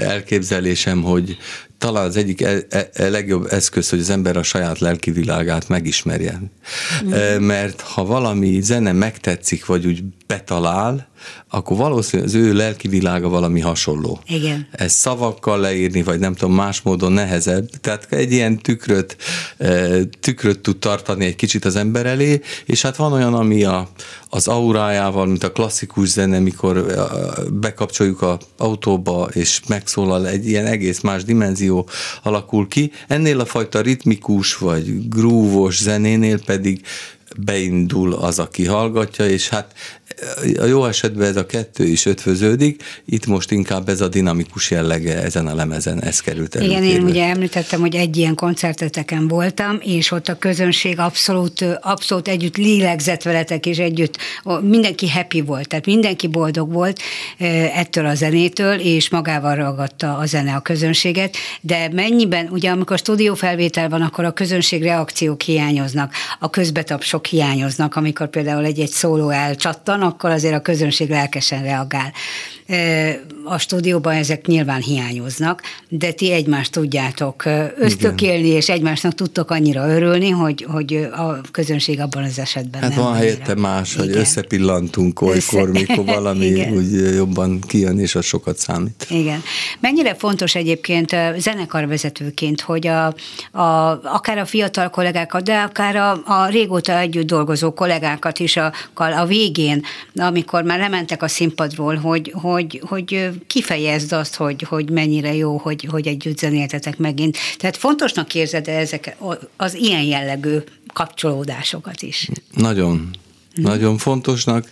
elképzelésem, 0.00 1.02
hogy 1.02 1.36
talán 1.78 2.04
az 2.04 2.16
egyik 2.16 2.40
e, 2.40 2.58
e, 2.68 2.90
e 2.92 3.08
legjobb 3.08 3.46
eszköz, 3.50 3.88
hogy 3.88 3.98
az 3.98 4.10
ember 4.10 4.36
a 4.36 4.42
saját 4.42 4.78
lelki 4.78 5.10
világát 5.10 5.68
megismerje. 5.68 6.40
Mm. 7.04 7.42
Mert 7.42 7.80
ha 7.80 8.04
valami 8.04 8.60
zene 8.60 8.92
megtetszik, 8.92 9.66
vagy 9.66 9.86
úgy 9.86 10.02
betalál, 10.26 11.08
akkor 11.48 11.76
valószínűleg 11.76 12.28
az 12.28 12.36
ő 12.36 12.52
lelki 12.52 12.88
világa 12.88 13.28
valami 13.28 13.60
hasonló. 13.60 14.20
Igen. 14.26 14.68
Ez 14.72 14.92
szavakkal 14.92 15.60
leírni, 15.60 16.02
vagy 16.02 16.18
nem 16.18 16.34
tudom, 16.34 16.54
más 16.54 16.80
módon 16.80 17.12
nehezebb. 17.12 17.70
Tehát 17.80 18.06
egy 18.10 18.32
ilyen 18.32 18.58
tükröt, 18.58 19.16
tükröt 20.20 20.58
tud 20.58 20.78
tartani 20.78 21.24
egy 21.24 21.36
kicsit 21.36 21.64
az 21.64 21.76
ember 21.76 22.06
elé, 22.06 22.40
és 22.64 22.82
hát 22.82 22.96
van 22.96 23.12
olyan, 23.12 23.34
ami 23.34 23.64
a, 23.64 23.88
az 24.28 24.48
aurájával, 24.48 25.26
mint 25.26 25.44
a 25.44 25.52
klasszikus 25.52 26.08
zene, 26.08 26.38
mikor 26.38 26.86
bekapcsoljuk 27.52 28.22
a 28.22 28.38
autóba, 28.56 29.28
és 29.32 29.60
megszólal 29.68 30.28
egy 30.28 30.48
ilyen 30.48 30.66
egész 30.66 31.00
más 31.00 31.24
dimenzió 31.24 31.88
alakul 32.22 32.68
ki. 32.68 32.92
Ennél 33.08 33.40
a 33.40 33.44
fajta 33.44 33.80
ritmikus 33.80 34.56
vagy 34.56 35.08
grúvos 35.08 35.82
zenénél 35.82 36.44
pedig 36.44 36.80
beindul 37.44 38.14
az, 38.14 38.38
aki 38.38 38.64
hallgatja, 38.64 39.26
és 39.26 39.48
hát 39.48 39.72
a 40.58 40.64
jó 40.64 40.84
esetben 40.84 41.28
ez 41.28 41.36
a 41.36 41.46
kettő 41.46 41.84
is 41.84 42.06
ötvöződik, 42.06 42.82
itt 43.04 43.26
most 43.26 43.50
inkább 43.50 43.88
ez 43.88 44.00
a 44.00 44.08
dinamikus 44.08 44.70
jellege 44.70 45.22
ezen 45.22 45.46
a 45.46 45.54
lemezen, 45.54 46.02
ez 46.02 46.20
került 46.20 46.54
elő. 46.54 46.64
Igen, 46.64 46.82
én 46.82 47.02
ugye 47.02 47.24
említettem, 47.24 47.80
hogy 47.80 47.94
egy 47.94 48.16
ilyen 48.16 48.34
koncerteteken 48.34 49.28
voltam, 49.28 49.78
és 49.82 50.10
ott 50.10 50.28
a 50.28 50.38
közönség 50.38 50.98
abszolút, 50.98 51.78
abszolút 51.80 52.28
együtt 52.28 52.56
lélegzett 52.56 53.22
veletek, 53.22 53.66
és 53.66 53.78
együtt 53.78 54.16
mindenki 54.60 55.10
happy 55.10 55.40
volt, 55.40 55.68
tehát 55.68 55.86
mindenki 55.86 56.26
boldog 56.26 56.72
volt 56.72 57.00
ettől 57.74 58.06
a 58.06 58.14
zenétől, 58.14 58.78
és 58.78 59.10
magával 59.10 59.54
ragadta 59.54 60.16
a 60.16 60.26
zene 60.26 60.54
a 60.54 60.60
közönséget, 60.60 61.36
de 61.60 61.88
mennyiben, 61.92 62.48
ugye 62.50 62.70
amikor 62.70 62.98
stúdiófelvétel 62.98 63.88
van, 63.88 64.02
akkor 64.02 64.24
a 64.24 64.32
közönség 64.32 64.82
reakciók 64.82 65.40
hiányoznak, 65.40 66.12
a 66.38 66.50
közbetapsok 66.50 67.26
hiányoznak, 67.28 67.96
amikor 67.96 68.28
például 68.28 68.64
egy-egy 68.64 68.90
szóló 68.90 69.30
elcsattan, 69.30 70.02
akkor 70.02 70.30
azért 70.30 70.54
a 70.54 70.60
közönség 70.60 71.08
lelkesen 71.08 71.62
reagál. 71.62 72.12
A 73.44 73.58
stúdióban 73.58 74.14
ezek 74.14 74.46
nyilván 74.46 74.80
hiányoznak, 74.80 75.62
de 75.88 76.12
ti 76.12 76.32
egymást 76.32 76.72
tudjátok 76.72 77.44
ösztökélni, 77.78 78.46
Igen. 78.46 78.56
és 78.56 78.68
egymásnak 78.68 79.14
tudtok 79.14 79.50
annyira 79.50 79.88
örülni, 79.88 80.28
hogy, 80.28 80.66
hogy 80.68 81.08
a 81.16 81.40
közönség 81.50 82.00
abban 82.00 82.22
az 82.22 82.38
esetben 82.38 82.82
hát 82.82 82.94
nem 82.94 83.04
van 83.04 83.14
helyette 83.14 83.54
más, 83.54 83.94
Igen. 83.94 84.06
hogy 84.06 84.16
összepillantunk 84.16 85.20
olykor, 85.20 85.68
Össze... 85.68 85.70
mikor 85.70 86.04
valami 86.04 86.46
Igen. 86.56 86.72
úgy 86.72 87.14
jobban 87.14 87.60
kijön, 87.60 87.98
és 87.98 88.14
az 88.14 88.24
sokat 88.24 88.58
számít. 88.58 89.06
Igen. 89.10 89.42
Mennyire 89.80 90.14
fontos 90.14 90.54
egyébként 90.54 91.16
zenekarvezetőként, 91.36 92.60
hogy 92.60 92.86
a, 92.86 93.06
a, 93.50 94.00
akár 94.02 94.38
a 94.38 94.44
fiatal 94.44 94.90
kollégákat, 94.90 95.42
de 95.42 95.60
akár 95.60 95.96
a, 95.96 96.10
a 96.24 96.48
régóta 96.48 96.98
együtt 96.98 97.26
dolgozó 97.26 97.72
kollégákat 97.72 98.38
is 98.38 98.56
a, 98.56 98.72
a 98.94 99.26
végén, 99.26 99.82
amikor 100.14 100.62
már 100.62 100.78
lementek 100.78 101.22
a 101.22 101.28
színpadról, 101.28 101.94
hogy, 101.94 102.32
hogy 102.34 102.57
hogy, 102.58 102.82
hogy 102.86 103.28
kifejezd 103.46 104.12
azt, 104.12 104.34
hogy, 104.34 104.62
hogy 104.62 104.90
mennyire 104.90 105.34
jó, 105.34 105.56
hogy, 105.56 105.86
hogy 105.90 106.06
együtt 106.06 106.38
zenéltetek 106.38 106.98
megint. 106.98 107.36
Tehát 107.56 107.76
fontosnak 107.76 108.34
érzed 108.34 108.68
ezek 108.68 109.16
az 109.56 109.74
ilyen 109.74 110.02
jellegű 110.02 110.56
kapcsolódásokat 110.92 112.02
is? 112.02 112.28
Nagyon. 112.54 113.10
Hm. 113.54 113.62
Nagyon 113.62 113.98
fontosnak. 113.98 114.68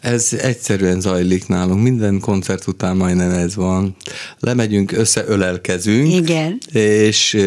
Ez 0.00 0.32
egyszerűen 0.32 1.00
zajlik 1.00 1.46
nálunk. 1.46 1.82
Minden 1.82 2.20
koncert 2.20 2.66
után 2.66 2.96
majdnem 2.96 3.30
ez 3.30 3.54
van. 3.54 3.96
Lemegyünk, 4.38 4.92
összeölelkezünk. 4.92 6.12
Igen. 6.12 6.58
És 6.72 7.46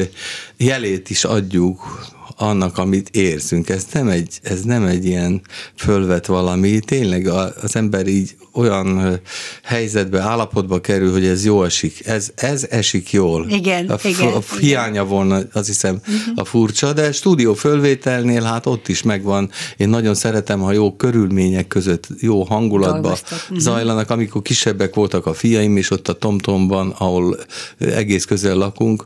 jelét 0.57 1.09
is 1.09 1.23
adjuk 1.23 2.09
annak, 2.37 2.77
amit 2.77 3.09
érzünk. 3.09 3.69
Ez 3.69 3.85
nem 3.91 4.07
egy, 4.07 4.39
ez 4.41 4.61
nem 4.61 4.85
egy 4.85 5.05
ilyen 5.05 5.41
fölvet 5.75 6.25
valami, 6.25 6.79
tényleg 6.79 7.27
az 7.61 7.75
ember 7.75 8.07
így 8.07 8.35
olyan 8.53 9.19
helyzetbe, 9.63 10.19
állapotba 10.19 10.81
kerül, 10.81 11.11
hogy 11.11 11.25
ez 11.25 11.45
jó 11.45 11.63
esik. 11.63 12.07
Ez, 12.07 12.31
ez 12.35 12.67
esik 12.69 13.11
jól. 13.11 13.49
Igen, 13.49 13.89
a, 13.89 13.95
igen. 14.03 14.33
A 14.33 14.55
hiánya 14.59 15.05
volna, 15.05 15.39
azt 15.53 15.67
hiszem, 15.67 15.95
uh-huh. 15.99 16.15
a 16.35 16.45
furcsa, 16.45 16.93
de 16.93 17.11
stúdió 17.11 17.53
fölvételnél 17.53 18.41
hát 18.41 18.65
ott 18.65 18.87
is 18.87 19.03
megvan. 19.03 19.49
Én 19.77 19.89
nagyon 19.89 20.15
szeretem, 20.15 20.59
ha 20.59 20.71
jó 20.71 20.95
körülmények 20.95 21.67
között, 21.67 22.07
jó 22.19 22.43
hangulatba 22.43 23.09
uh-huh. 23.09 23.57
zajlanak. 23.57 24.09
Amikor 24.09 24.41
kisebbek 24.41 24.95
voltak 24.95 25.25
a 25.25 25.33
fiaim, 25.33 25.77
és 25.77 25.91
ott 25.91 26.07
a 26.07 26.13
Tomtomban, 26.13 26.89
ahol 26.97 27.37
egész 27.77 28.25
közel 28.25 28.55
lakunk, 28.55 29.05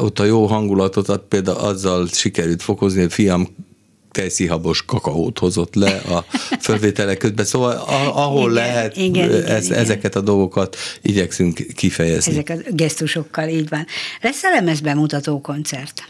ott 0.00 0.18
a 0.18 0.24
jó 0.24 0.46
hangulatot 0.46 1.18
például 1.28 1.58
azzal 1.58 2.06
sikerült 2.06 2.29
fokozni, 2.58 3.00
hogy 3.00 3.12
fiam 3.12 3.48
tejszíhabos 4.10 4.84
kakaót 4.84 5.38
hozott 5.38 5.74
le 5.74 5.96
a 5.96 6.24
fölvételek 6.60 7.18
közben, 7.18 7.44
szóval 7.44 7.72
ahol 8.14 8.50
igen, 8.50 8.62
lehet 8.62 8.96
igen, 8.96 9.28
igen, 9.28 9.44
ez, 9.44 9.66
igen. 9.66 9.78
ezeket 9.78 10.16
a 10.16 10.20
dolgokat 10.20 10.76
igyekszünk 11.02 11.66
kifejezni. 11.74 12.32
Ezek 12.32 12.48
a 12.50 12.70
gesztusokkal, 12.70 13.48
így 13.48 13.68
van. 13.68 13.86
Lesz 14.20 14.44
elemez 14.44 14.80
bemutató 14.80 15.40
koncert? 15.40 16.02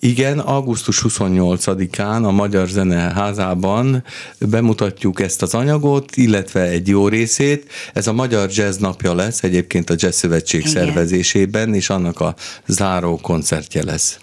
Igen, 0.00 0.38
augusztus 0.38 1.02
28-án 1.08 2.24
a 2.24 2.30
Magyar 2.30 2.68
Zeneházában 2.68 4.04
bemutatjuk 4.38 5.20
ezt 5.20 5.42
az 5.42 5.54
anyagot, 5.54 6.16
illetve 6.16 6.60
egy 6.60 6.88
jó 6.88 7.08
részét. 7.08 7.70
Ez 7.92 8.06
a 8.06 8.12
Magyar 8.12 8.50
Jazz 8.50 8.76
napja 8.76 9.14
lesz, 9.14 9.42
egyébként 9.42 9.90
a 9.90 9.94
Jazz 9.96 10.16
Szövetség 10.16 10.60
Igen. 10.60 10.72
szervezésében, 10.72 11.74
és 11.74 11.90
annak 11.90 12.20
a 12.20 12.34
záró 12.66 13.16
koncertje 13.16 13.84
lesz. 13.84 14.18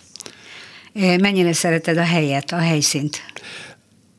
Mennyire 0.93 1.53
szereted 1.53 1.97
a 1.97 2.03
helyet, 2.03 2.51
a 2.51 2.57
helyszínt? 2.57 3.21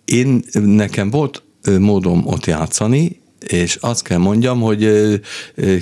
Én, 0.05 0.45
nekem 0.53 1.11
volt 1.11 1.43
módom 1.79 2.27
ott 2.27 2.47
játszani, 2.47 3.21
és 3.49 3.77
azt 3.77 4.03
kell 4.03 4.19
mondjam, 4.19 4.61
hogy 4.61 4.91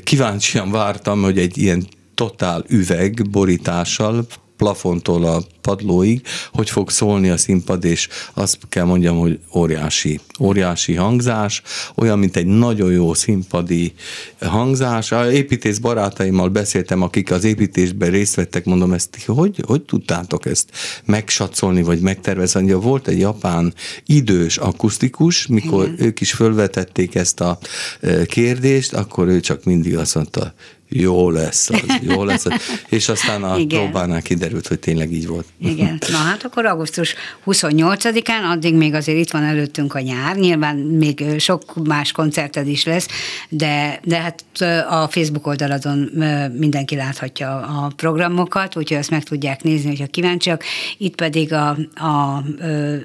kíváncsian 0.04 0.70
vártam, 0.70 1.22
hogy 1.22 1.38
egy 1.38 1.58
ilyen 1.58 1.86
totál 2.14 2.64
üveg 2.68 3.30
borítással, 3.30 4.26
plafontól 4.62 5.24
a 5.24 5.42
padlóig, 5.60 6.22
hogy 6.52 6.70
fog 6.70 6.90
szólni 6.90 7.28
a 7.28 7.36
színpad, 7.36 7.84
és 7.84 8.08
azt 8.34 8.58
kell 8.68 8.84
mondjam, 8.84 9.18
hogy 9.18 9.38
óriási, 9.54 10.20
óriási 10.40 10.94
hangzás, 10.94 11.62
olyan, 11.94 12.18
mint 12.18 12.36
egy 12.36 12.46
nagyon 12.46 12.92
jó 12.92 13.14
színpadi 13.14 13.92
hangzás. 14.40 15.12
A 15.12 15.30
építész 15.30 15.78
barátaimmal 15.78 16.48
beszéltem, 16.48 17.02
akik 17.02 17.30
az 17.30 17.44
építésben 17.44 18.10
részt 18.10 18.34
vettek, 18.34 18.64
mondom 18.64 18.92
ezt, 18.92 19.24
hogy, 19.26 19.62
hogy 19.66 19.82
tudtátok 19.82 20.46
ezt 20.46 20.70
megsatszolni, 21.04 21.82
vagy 21.82 22.00
megtervezni? 22.00 22.72
Volt 22.72 23.08
egy 23.08 23.18
japán 23.18 23.74
idős 24.06 24.56
akusztikus, 24.56 25.46
mikor 25.46 25.84
Igen. 25.84 26.06
ők 26.06 26.20
is 26.20 26.32
fölvetették 26.32 27.14
ezt 27.14 27.40
a 27.40 27.58
e, 28.00 28.26
kérdést, 28.26 28.92
akkor 28.94 29.28
ő 29.28 29.40
csak 29.40 29.64
mindig 29.64 29.96
azt 29.96 30.14
mondta, 30.14 30.54
jó 30.92 31.30
lesz 31.30 31.70
az, 31.70 31.82
jó 32.00 32.24
lesz 32.24 32.46
az. 32.46 32.52
És 32.88 33.08
aztán 33.08 33.42
a 33.42 33.58
Igen. 33.58 33.82
próbánál 33.82 34.22
kiderült, 34.22 34.66
hogy 34.66 34.78
tényleg 34.78 35.12
így 35.12 35.26
volt. 35.26 35.46
Igen. 35.60 35.98
Na 36.10 36.16
hát 36.16 36.44
akkor 36.44 36.66
augusztus 36.66 37.14
28-án, 37.46 38.50
addig 38.50 38.74
még 38.74 38.94
azért 38.94 39.18
itt 39.18 39.30
van 39.30 39.42
előttünk 39.42 39.94
a 39.94 40.00
nyár, 40.00 40.36
nyilván 40.36 40.76
még 40.76 41.24
sok 41.38 41.84
más 41.84 42.12
koncerted 42.12 42.68
is 42.68 42.84
lesz, 42.84 43.06
de, 43.48 44.00
de 44.04 44.20
hát 44.20 44.44
a 44.88 45.08
Facebook 45.08 45.46
oldaladon 45.46 46.10
mindenki 46.58 46.96
láthatja 46.96 47.56
a 47.56 47.92
programokat, 47.96 48.76
úgyhogy 48.76 48.96
azt 48.96 49.10
meg 49.10 49.22
tudják 49.22 49.62
nézni, 49.62 49.88
hogyha 49.88 50.06
kíváncsiak. 50.06 50.64
Itt 50.98 51.14
pedig 51.14 51.52
a, 51.52 51.68
a 51.94 52.42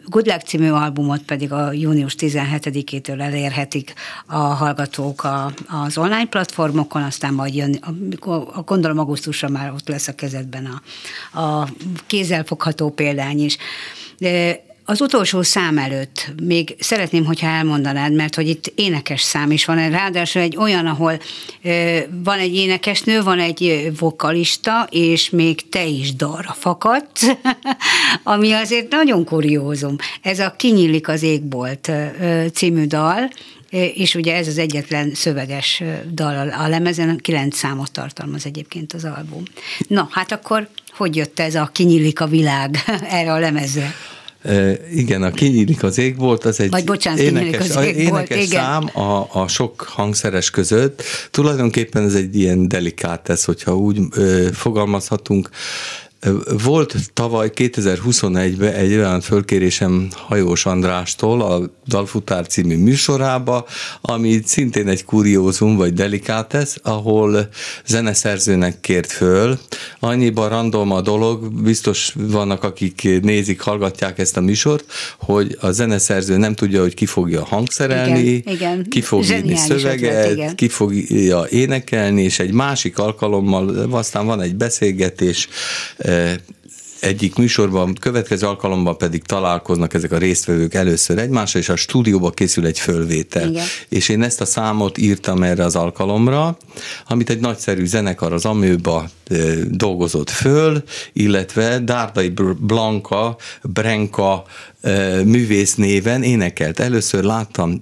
Good 0.05 0.27
Luck 0.27 0.41
című 0.45 0.69
albumot 0.69 1.21
pedig 1.21 1.51
a 1.51 1.71
június 1.71 2.15
17-től 2.19 3.21
elérhetik 3.21 3.93
a 4.25 4.37
hallgatók 4.37 5.23
a, 5.23 5.53
az 5.85 5.97
online 5.97 6.25
platformokon, 6.25 7.03
aztán 7.03 7.33
majd 7.33 7.55
jön 7.55 7.76
a, 8.19 8.61
gondolom 8.61 8.99
augusztusra 8.99 9.49
már 9.49 9.71
ott 9.71 9.87
lesz 9.87 10.07
a 10.07 10.15
kezedben 10.15 10.65
a, 11.33 11.39
a 11.39 11.67
kézzelfogható 12.07 12.89
példány 12.89 13.43
is. 13.43 13.57
De 14.17 14.65
az 14.89 15.01
utolsó 15.01 15.41
szám 15.41 15.77
előtt 15.77 16.31
még 16.43 16.75
szeretném, 16.79 17.25
hogyha 17.25 17.47
elmondanád, 17.47 18.13
mert 18.13 18.35
hogy 18.35 18.47
itt 18.47 18.71
énekes 18.75 19.21
szám 19.21 19.51
is 19.51 19.65
van, 19.65 19.89
ráadásul 19.89 20.41
egy 20.41 20.57
olyan, 20.57 20.85
ahol 20.85 21.19
van 22.23 22.39
egy 22.39 22.55
énekesnő, 22.55 23.23
van 23.23 23.39
egy 23.39 23.91
vokalista, 23.99 24.87
és 24.91 25.29
még 25.29 25.69
te 25.69 25.85
is 25.85 26.15
dalra 26.15 26.55
fakadsz, 26.59 27.27
ami 28.23 28.51
azért 28.51 28.91
nagyon 28.91 29.25
kuriózum. 29.25 29.95
Ez 30.21 30.39
a 30.39 30.53
Kinyílik 30.57 31.07
az 31.07 31.23
égbolt 31.23 31.91
című 32.53 32.85
dal, 32.85 33.29
és 33.69 34.15
ugye 34.15 34.35
ez 34.35 34.47
az 34.47 34.57
egyetlen 34.57 35.11
szöveges 35.13 35.83
dal 36.13 36.49
a 36.49 36.67
lemezen, 36.67 37.17
kilenc 37.17 37.57
számot 37.57 37.91
tartalmaz 37.91 38.45
egyébként 38.45 38.93
az 38.93 39.03
album. 39.03 39.43
Na, 39.87 40.07
hát 40.11 40.31
akkor 40.31 40.67
hogy 40.97 41.15
jött 41.15 41.39
ez 41.39 41.55
a 41.55 41.69
kinyílik 41.73 42.21
a 42.21 42.27
világ 42.27 42.77
erre 43.09 43.33
a 43.33 43.39
lemezre? 43.39 43.93
igen, 44.93 45.23
a 45.23 45.31
Kinyílik 45.31 45.83
az 45.83 45.97
ég 45.97 46.17
volt, 46.17 46.45
az 46.45 46.59
egy 46.59 46.69
Vagy 46.69 46.83
bocsánat, 46.83 47.19
énekes, 47.19 47.75
az 47.75 47.83
ég 47.83 47.95
énekes 47.95 48.09
volt, 48.09 48.29
igen. 48.29 48.47
szám 48.47 48.89
a, 48.93 49.27
a 49.31 49.47
sok 49.47 49.81
hangszeres 49.81 50.49
között. 50.49 51.03
Tulajdonképpen 51.31 52.03
ez 52.03 52.13
egy 52.13 52.35
ilyen 52.35 52.67
delikát, 52.67 53.41
hogyha 53.45 53.77
úgy 53.77 53.99
ö, 54.11 54.47
fogalmazhatunk. 54.53 55.49
Volt 56.63 56.95
tavaly 57.13 57.51
2021-ben 57.55 58.73
egy 58.73 58.93
olyan 58.93 59.21
fölkérésem 59.21 60.07
Hajós 60.11 60.65
Andrástól 60.65 61.41
a 61.41 61.71
Dalfutár 61.87 62.47
című 62.47 62.77
műsorába, 62.77 63.65
ami 64.01 64.41
szintén 64.45 64.87
egy 64.87 65.05
kuriózum 65.05 65.75
vagy 65.75 65.93
delikátesz, 65.93 66.77
ahol 66.83 67.49
zeneszerzőnek 67.85 68.79
kért 68.79 69.11
föl. 69.11 69.59
Annyiban 69.99 70.49
random 70.49 70.91
a 70.91 71.01
dolog, 71.01 71.61
biztos 71.63 72.13
vannak, 72.15 72.63
akik 72.63 73.21
nézik, 73.21 73.61
hallgatják 73.61 74.19
ezt 74.19 74.37
a 74.37 74.41
műsort, 74.41 74.85
hogy 75.19 75.57
a 75.61 75.71
zeneszerző 75.71 76.37
nem 76.37 76.55
tudja, 76.55 76.81
hogy 76.81 76.93
ki 76.93 77.05
fogja 77.05 77.45
hangszerelni, 77.45 78.19
Igen, 78.19 78.53
igen. 78.53 78.85
ki 78.89 79.01
fog 79.01 79.23
írni 79.23 79.55
szöveget, 79.55 80.23
ötlet, 80.23 80.37
igen. 80.37 80.55
ki 80.55 80.67
fogja 80.67 81.45
énekelni, 81.49 82.23
és 82.23 82.39
egy 82.39 82.51
másik 82.51 82.97
alkalommal 82.97 83.87
aztán 83.91 84.25
van 84.25 84.41
egy 84.41 84.55
beszélgetés, 84.55 85.47
egyik 86.99 87.35
műsorban, 87.35 87.93
következő 87.93 88.47
alkalommal 88.47 88.97
pedig 88.97 89.23
találkoznak 89.23 89.93
ezek 89.93 90.11
a 90.11 90.17
résztvevők 90.17 90.73
először 90.73 91.17
egymással, 91.17 91.61
és 91.61 91.69
a 91.69 91.75
stúdióba 91.75 92.29
készül 92.29 92.65
egy 92.65 92.79
fölvétel. 92.79 93.49
Igen. 93.49 93.65
És 93.89 94.09
én 94.09 94.23
ezt 94.23 94.41
a 94.41 94.45
számot 94.45 94.97
írtam 94.97 95.43
erre 95.43 95.63
az 95.63 95.75
alkalomra, 95.75 96.57
amit 97.07 97.29
egy 97.29 97.39
nagyszerű 97.39 97.85
zenekar 97.85 98.33
az 98.33 98.45
Amőba 98.45 99.09
dolgozott 99.69 100.29
föl, 100.29 100.83
illetve 101.13 101.79
Dárdai 101.79 102.33
Blanka, 102.59 103.37
Brenka 103.61 104.45
művész 105.23 105.75
néven 105.75 106.23
énekelt. 106.23 106.79
Először 106.79 107.23
láttam 107.23 107.79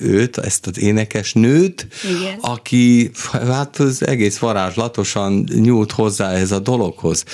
őt, 0.00 0.38
ezt 0.38 0.66
az 0.66 0.78
énekes 0.78 1.32
nőt, 1.32 1.86
Igen. 2.04 2.38
aki 2.40 3.10
hát 3.32 3.76
az 3.76 4.06
egész 4.06 4.38
varázslatosan 4.38 5.48
nyúlt 5.54 5.92
hozzá 5.92 6.32
ez 6.32 6.52
a 6.52 6.58
dologhoz. 6.58 7.24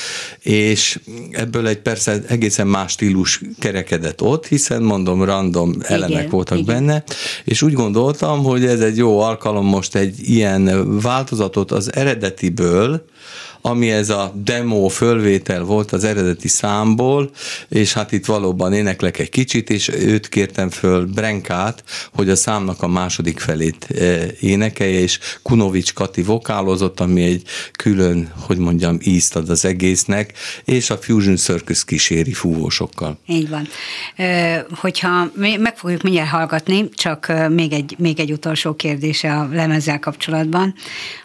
És 0.40 1.00
ebből 1.30 1.66
egy 1.66 1.78
persze 1.78 2.22
egészen 2.28 2.66
más 2.66 2.92
stílus 2.92 3.40
kerekedett 3.58 4.22
ott, 4.22 4.46
hiszen 4.46 4.82
mondom, 4.82 5.24
random 5.24 5.74
elemek 5.80 6.30
voltak 6.30 6.58
igen. 6.58 6.74
benne, 6.74 7.04
és 7.44 7.62
úgy 7.62 7.72
gondoltam, 7.72 8.42
hogy 8.42 8.64
ez 8.64 8.80
egy 8.80 8.96
jó 8.96 9.20
alkalom 9.20 9.66
most 9.66 9.94
egy 9.94 10.28
ilyen 10.28 10.96
változatot 11.00 11.72
az 11.72 11.92
eredetiből, 11.94 13.04
ami 13.68 13.90
ez 13.90 14.08
a 14.08 14.32
demo 14.34 14.88
fölvétel 14.88 15.62
volt 15.62 15.92
az 15.92 16.04
eredeti 16.04 16.48
számból, 16.48 17.30
és 17.68 17.92
hát 17.92 18.12
itt 18.12 18.26
valóban 18.26 18.72
éneklek 18.72 19.18
egy 19.18 19.28
kicsit, 19.28 19.70
és 19.70 19.88
őt 19.88 20.28
kértem 20.28 20.70
föl, 20.70 21.06
Brenkát, 21.06 21.84
hogy 22.12 22.30
a 22.30 22.36
számnak 22.36 22.82
a 22.82 22.88
második 22.88 23.40
felét 23.40 23.86
eh, 23.90 24.28
énekelje, 24.40 24.98
és 24.98 25.18
Kunovics 25.42 25.92
Kati 25.94 26.22
vokálozott, 26.22 27.00
ami 27.00 27.22
egy 27.22 27.42
külön, 27.72 28.32
hogy 28.46 28.58
mondjam, 28.58 28.98
ízt 29.02 29.36
ad 29.36 29.48
az 29.48 29.64
egésznek, 29.64 30.32
és 30.64 30.90
a 30.90 30.96
Fusion 30.96 31.36
Circus 31.36 31.84
kíséri 31.84 32.32
fúvósokkal. 32.32 33.18
Így 33.26 33.48
van. 33.48 33.68
Ö, 34.16 34.56
Hogyha 34.74 35.30
meg 35.58 35.76
fogjuk 35.76 36.02
mindjárt 36.02 36.28
hallgatni, 36.28 36.88
csak 36.88 37.28
ö, 37.28 37.48
még 37.48 37.72
egy, 37.72 37.94
még 37.98 38.20
egy 38.20 38.32
utolsó 38.32 38.74
kérdése 38.74 39.32
a 39.32 39.48
lemezzel 39.52 39.98
kapcsolatban, 39.98 40.74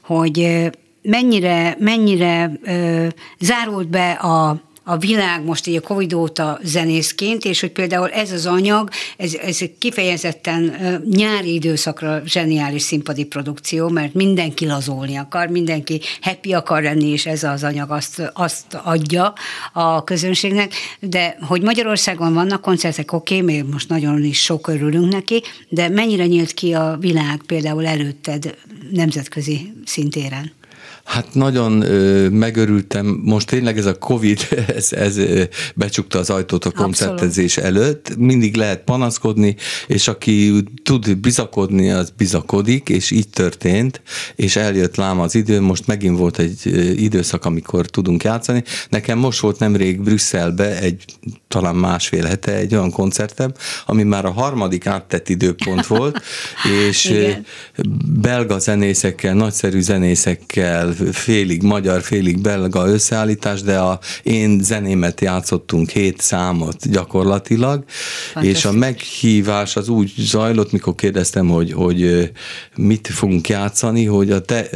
hogy 0.03 0.69
mennyire, 1.03 1.75
mennyire 1.79 2.51
ö, 2.63 3.07
zárult 3.39 3.87
be 3.87 4.11
a 4.11 4.61
a 4.83 4.97
világ 4.97 5.43
most 5.43 5.67
így 5.67 5.75
a 5.75 5.81
Covid 5.81 6.13
óta 6.13 6.59
zenészként, 6.63 7.45
és 7.45 7.59
hogy 7.59 7.71
például 7.71 8.09
ez 8.09 8.31
az 8.31 8.45
anyag, 8.45 8.89
ez, 9.17 9.33
ez 9.33 9.59
kifejezetten 9.79 10.75
nyári 11.09 11.53
időszakra 11.53 12.21
zseniális 12.25 12.81
színpadi 12.81 13.25
produkció, 13.25 13.89
mert 13.89 14.13
mindenki 14.13 14.65
lazolni 14.65 15.15
akar, 15.15 15.47
mindenki 15.47 16.01
happy 16.21 16.53
akar 16.53 16.81
lenni, 16.81 17.07
és 17.07 17.25
ez 17.25 17.43
az 17.43 17.63
anyag 17.63 17.91
azt, 17.91 18.31
azt 18.33 18.79
adja 18.83 19.33
a 19.73 20.03
közönségnek, 20.03 20.73
de 20.99 21.37
hogy 21.41 21.61
Magyarországon 21.61 22.33
vannak 22.33 22.61
koncertek, 22.61 23.11
oké, 23.11 23.41
okay, 23.41 23.53
még 23.53 23.63
most 23.71 23.89
nagyon 23.89 24.23
is 24.23 24.41
sok 24.41 24.67
örülünk 24.67 25.11
neki, 25.11 25.41
de 25.69 25.89
mennyire 25.89 26.25
nyílt 26.25 26.51
ki 26.51 26.73
a 26.73 26.97
világ 26.99 27.41
például 27.45 27.85
előtted 27.85 28.55
nemzetközi 28.91 29.73
szintéren? 29.85 30.51
Hát 31.03 31.33
nagyon 31.33 31.81
ö, 31.81 32.29
megörültem, 32.29 33.21
most 33.23 33.47
tényleg 33.47 33.77
ez 33.77 33.85
a 33.85 33.97
Covid, 33.97 34.47
ez, 34.75 34.93
ez 34.93 35.19
becsukta 35.75 36.19
az 36.19 36.29
ajtót 36.29 36.65
a 36.65 36.71
koncertezés 36.71 37.57
előtt, 37.57 38.15
mindig 38.17 38.55
lehet 38.55 38.83
panaszkodni, 38.83 39.55
és 39.87 40.07
aki 40.07 40.63
tud 40.83 41.17
bizakodni, 41.17 41.91
az 41.91 42.13
bizakodik, 42.17 42.89
és 42.89 43.11
így 43.11 43.29
történt, 43.29 44.01
és 44.35 44.55
eljött 44.55 44.95
lám 44.95 45.19
az 45.19 45.35
idő, 45.35 45.61
most 45.61 45.87
megint 45.87 46.17
volt 46.17 46.39
egy 46.39 46.65
időszak, 47.01 47.45
amikor 47.45 47.85
tudunk 47.85 48.23
játszani. 48.23 48.63
Nekem 48.89 49.17
most 49.17 49.39
volt 49.39 49.59
nemrég 49.59 50.01
Brüsszelbe 50.01 50.79
egy 50.79 51.03
talán 51.47 51.75
másfél 51.75 52.25
hete 52.25 52.55
egy 52.55 52.75
olyan 52.75 52.91
koncertem, 52.91 53.51
ami 53.85 54.03
már 54.03 54.25
a 54.25 54.31
harmadik 54.31 54.85
áttett 54.87 55.29
időpont 55.29 55.87
volt, 55.87 56.21
és 56.87 57.13
belga 58.21 58.59
zenészekkel, 58.59 59.33
nagyszerű 59.33 59.81
zenészekkel, 59.81 60.92
félig 61.11 61.61
magyar, 61.61 62.01
félig 62.01 62.41
belga 62.41 62.87
összeállítás, 62.87 63.61
de 63.61 63.77
a 63.77 63.99
én 64.23 64.59
zenémet 64.63 65.21
játszottunk 65.21 65.89
hét 65.89 66.21
számot 66.21 66.89
gyakorlatilag, 66.89 67.83
és 68.41 68.65
a 68.65 68.71
meghívás 68.71 69.75
az 69.75 69.89
úgy 69.89 70.13
zajlott, 70.17 70.71
mikor 70.71 70.95
kérdeztem, 70.95 71.47
hogy, 71.47 71.71
hogy 71.71 72.31
mit 72.75 73.07
fogunk 73.07 73.49
játszani, 73.49 74.05
hogy 74.05 74.31
a 74.31 74.41
te, 74.41 74.69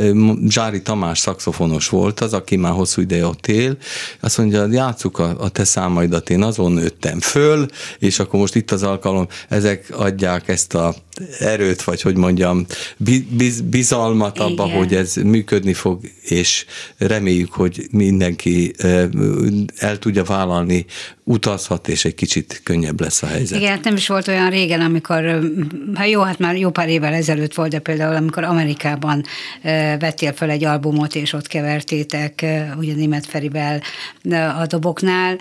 Zsári 0.47 0.81
Tamás 0.81 1.19
szaxofonos 1.19 1.89
volt 1.89 2.19
az, 2.19 2.33
aki 2.33 2.55
már 2.55 2.71
hosszú 2.73 3.01
ideje 3.01 3.25
ott 3.25 3.47
él, 3.47 3.77
azt 4.19 4.37
mondja, 4.37 4.67
játsszuk 4.71 5.19
a, 5.19 5.35
a 5.39 5.49
te 5.49 5.63
számaidat, 5.63 6.29
én 6.29 6.43
azon 6.43 6.71
nőttem 6.71 7.19
föl, 7.19 7.65
és 7.99 8.19
akkor 8.19 8.39
most 8.39 8.55
itt 8.55 8.71
az 8.71 8.83
alkalom, 8.83 9.27
ezek 9.49 9.85
adják 9.91 10.47
ezt 10.47 10.73
a 10.73 10.95
erőt, 11.39 11.83
vagy 11.83 12.01
hogy 12.01 12.15
mondjam, 12.15 12.65
bi- 12.97 13.27
biz, 13.31 13.61
bizalmat 13.61 14.39
abba, 14.39 14.65
Igen. 14.65 14.77
hogy 14.77 14.95
ez 14.95 15.15
működni 15.15 15.73
fog, 15.73 16.01
és 16.21 16.65
reméljük, 16.97 17.53
hogy 17.53 17.87
mindenki 17.91 18.73
el 19.77 19.99
tudja 19.99 20.23
vállalni, 20.23 20.85
utazhat, 21.23 21.87
és 21.87 22.05
egy 22.05 22.15
kicsit 22.15 22.61
könnyebb 22.63 23.01
lesz 23.01 23.23
a 23.23 23.27
helyzet. 23.27 23.59
Igen, 23.59 23.71
hát 23.71 23.83
nem 23.83 23.95
is 23.95 24.07
volt 24.07 24.27
olyan 24.27 24.49
régen, 24.49 24.81
amikor, 24.81 25.39
hát 25.95 26.09
jó, 26.09 26.21
hát 26.21 26.39
már 26.39 26.55
jó 26.55 26.69
pár 26.69 26.89
évvel 26.89 27.13
ezelőtt 27.13 27.53
volt, 27.53 27.69
de 27.69 27.79
például 27.79 28.15
amikor 28.15 28.43
Amerikában 28.43 29.23
vettél 29.99 30.33
fel 30.33 30.49
egy 30.49 30.63
albumot, 30.63 31.15
és 31.15 31.33
ott 31.33 31.47
kevertétek, 31.47 32.45
ugye 32.77 32.93
német 32.93 33.25
Ferivel 33.25 33.81
a 34.59 34.65
doboknál, 34.67 35.37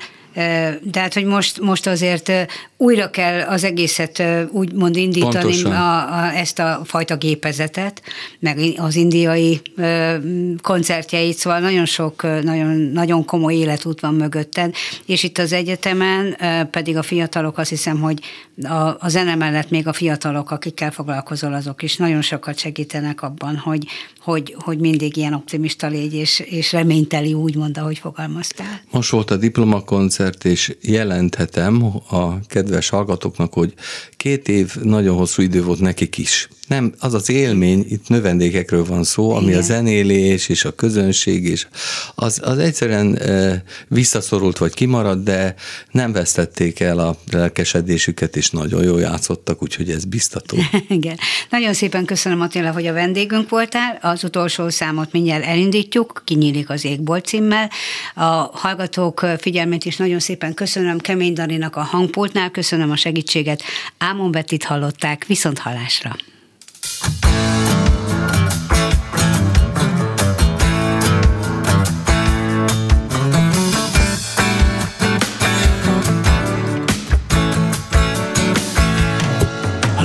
de 0.83 1.01
hát, 1.01 1.14
hogy 1.14 1.24
most, 1.24 1.61
most 1.61 1.87
azért 1.87 2.33
újra 2.77 3.11
kell 3.11 3.41
az 3.41 3.64
egészet 3.64 4.22
úgymond 4.51 4.97
indítani, 4.97 5.33
Pontosan. 5.33 5.72
a, 5.72 6.18
a, 6.18 6.37
ezt 6.37 6.59
a 6.59 6.81
fajta 6.85 7.16
gépezetet, 7.16 8.03
meg 8.39 8.59
az 8.77 8.95
indiai 8.95 9.61
ö, 9.77 10.14
koncertjeit, 10.62 11.37
szóval 11.37 11.61
nagyon 11.61 11.85
sok, 11.85 12.22
nagyon, 12.22 12.77
nagyon 12.77 13.24
komoly 13.24 13.55
életút 13.55 14.01
van 14.01 14.14
mögötted, 14.14 14.74
és 15.07 15.22
itt 15.22 15.39
az 15.39 15.53
egyetemen 15.53 16.37
ö, 16.41 16.64
pedig 16.64 16.97
a 16.97 17.03
fiatalok 17.03 17.59
azt 17.59 17.70
hiszem, 17.70 18.01
hogy 18.01 18.20
a, 18.62 18.97
a 18.99 19.09
zene 19.09 19.35
mellett 19.35 19.70
még 19.70 19.87
a 19.87 19.93
fiatalok, 19.93 20.51
akikkel 20.51 20.91
foglalkozol, 20.91 21.55
azok 21.55 21.83
is 21.83 21.97
nagyon 21.97 22.22
sokat 22.22 22.59
segítenek 22.59 23.22
abban, 23.22 23.57
hogy, 23.57 23.87
hogy, 24.20 24.57
hogy 24.59 24.79
mindig 24.79 25.16
ilyen 25.16 25.33
optimista 25.33 25.87
légy, 25.87 26.14
és, 26.14 26.41
és 26.41 26.72
reményteli 26.72 27.35
úgymond, 27.35 27.79
ahogy 27.79 27.99
fogalmaztál. 27.99 28.81
Most 28.91 29.11
volt 29.11 29.31
a 29.31 29.37
diplomakoncert, 29.37 30.45
és 30.45 30.77
jelenthetem 30.81 31.85
a 32.11 32.41
kedves 32.47 32.66
hallgatóknak, 32.89 33.53
hogy 33.53 33.75
két 34.17 34.49
év 34.49 34.75
nagyon 34.83 35.17
hosszú 35.17 35.43
idő 35.43 35.62
volt 35.62 35.81
nekik 35.81 36.19
is. 36.19 36.49
Nem, 36.67 36.95
az 36.99 37.14
az 37.14 37.31
élmény, 37.31 37.87
itt 37.89 38.09
növendékekről 38.09 38.85
van 38.85 39.05
szó, 39.05 39.31
ami 39.31 39.47
Igen. 39.47 39.59
a 39.59 39.62
zenélés 39.62 40.49
és 40.49 40.64
a 40.64 40.75
közönség, 40.75 41.45
és 41.45 41.67
az, 42.14 42.41
az 42.45 42.59
egyszerűen 42.59 43.17
e, 43.17 43.62
visszaszorult 43.89 44.59
vagy 44.59 44.75
kimaradt, 44.75 45.23
de 45.23 45.55
nem 45.91 46.12
vesztették 46.12 46.81
el 46.81 46.99
a 46.99 47.17
lelkesedésüket, 47.31 48.37
és 48.37 48.51
nagyon 48.51 48.85
jól 48.85 49.01
játszottak, 49.01 49.62
úgyhogy 49.62 49.91
ez 49.91 50.05
biztató. 50.05 50.57
Igen. 50.89 51.19
Nagyon 51.51 51.75
szépen 51.75 52.05
köszönöm 52.05 52.41
Attila, 52.41 52.73
hogy 52.73 52.87
a 52.87 52.93
vendégünk 52.93 53.49
voltál. 53.49 53.99
Az 54.03 54.25
utolsó 54.25 54.69
számot 54.69 55.12
mindjárt 55.12 55.45
elindítjuk, 55.45 56.23
kinyílik 56.25 56.71
az 56.71 56.85
égbolt 56.85 57.25
címmel. 57.25 57.71
A 58.14 58.25
hallgatók 58.53 59.27
figyelmét 59.39 59.85
is 59.85 59.97
nagyon 59.97 60.21
szépen 60.21 60.55
köszönöm 60.55 60.99
Kemény 60.99 61.33
Daninak 61.33 61.77
a 61.77 61.83
hangpultnál, 61.83 62.51
köszönöm 62.51 62.91
a 62.91 62.97
segítséget. 62.97 63.62
Ámon 63.99 64.31
Bettit 64.31 64.64
hallották, 64.64 65.25
viszont 65.27 65.59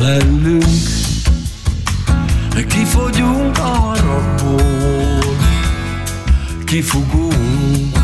lennünk 0.02 0.66
Kifogyunk 2.68 3.58
a 3.58 3.62
harapból. 3.62 5.36
Kifugunk 6.66 7.98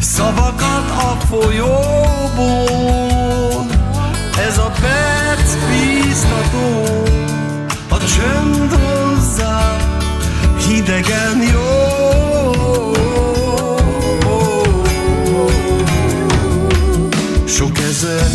Szavakat 0.00 0.90
a 0.90 1.16
folyóból. 1.26 2.63
könd 8.24 8.72
hozzá, 8.72 9.76
hidegen 10.66 11.42
jó. 11.52 11.92
Sok 17.46 17.78
ezer 17.78 18.28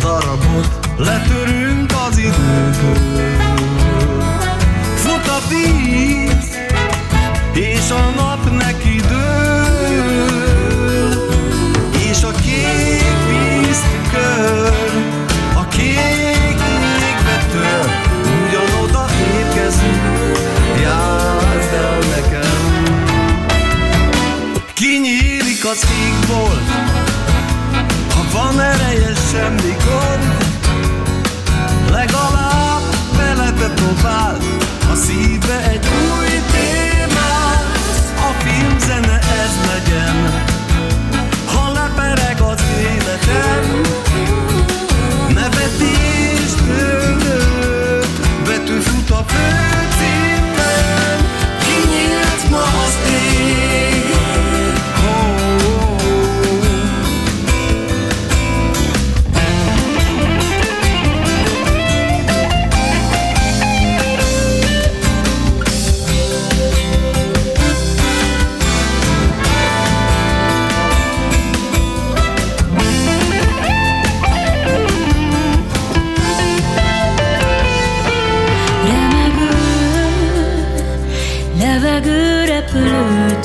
darabot 0.00 0.68
letörünk 0.96 1.92
az 2.08 2.18
időből, 2.18 3.49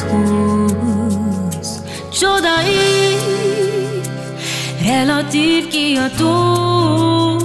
spus 0.05 1.81
Ciudai 2.11 3.17
relativ 4.81 5.69
que 5.69 5.97
a 5.97 6.09
chiatul 6.09 7.44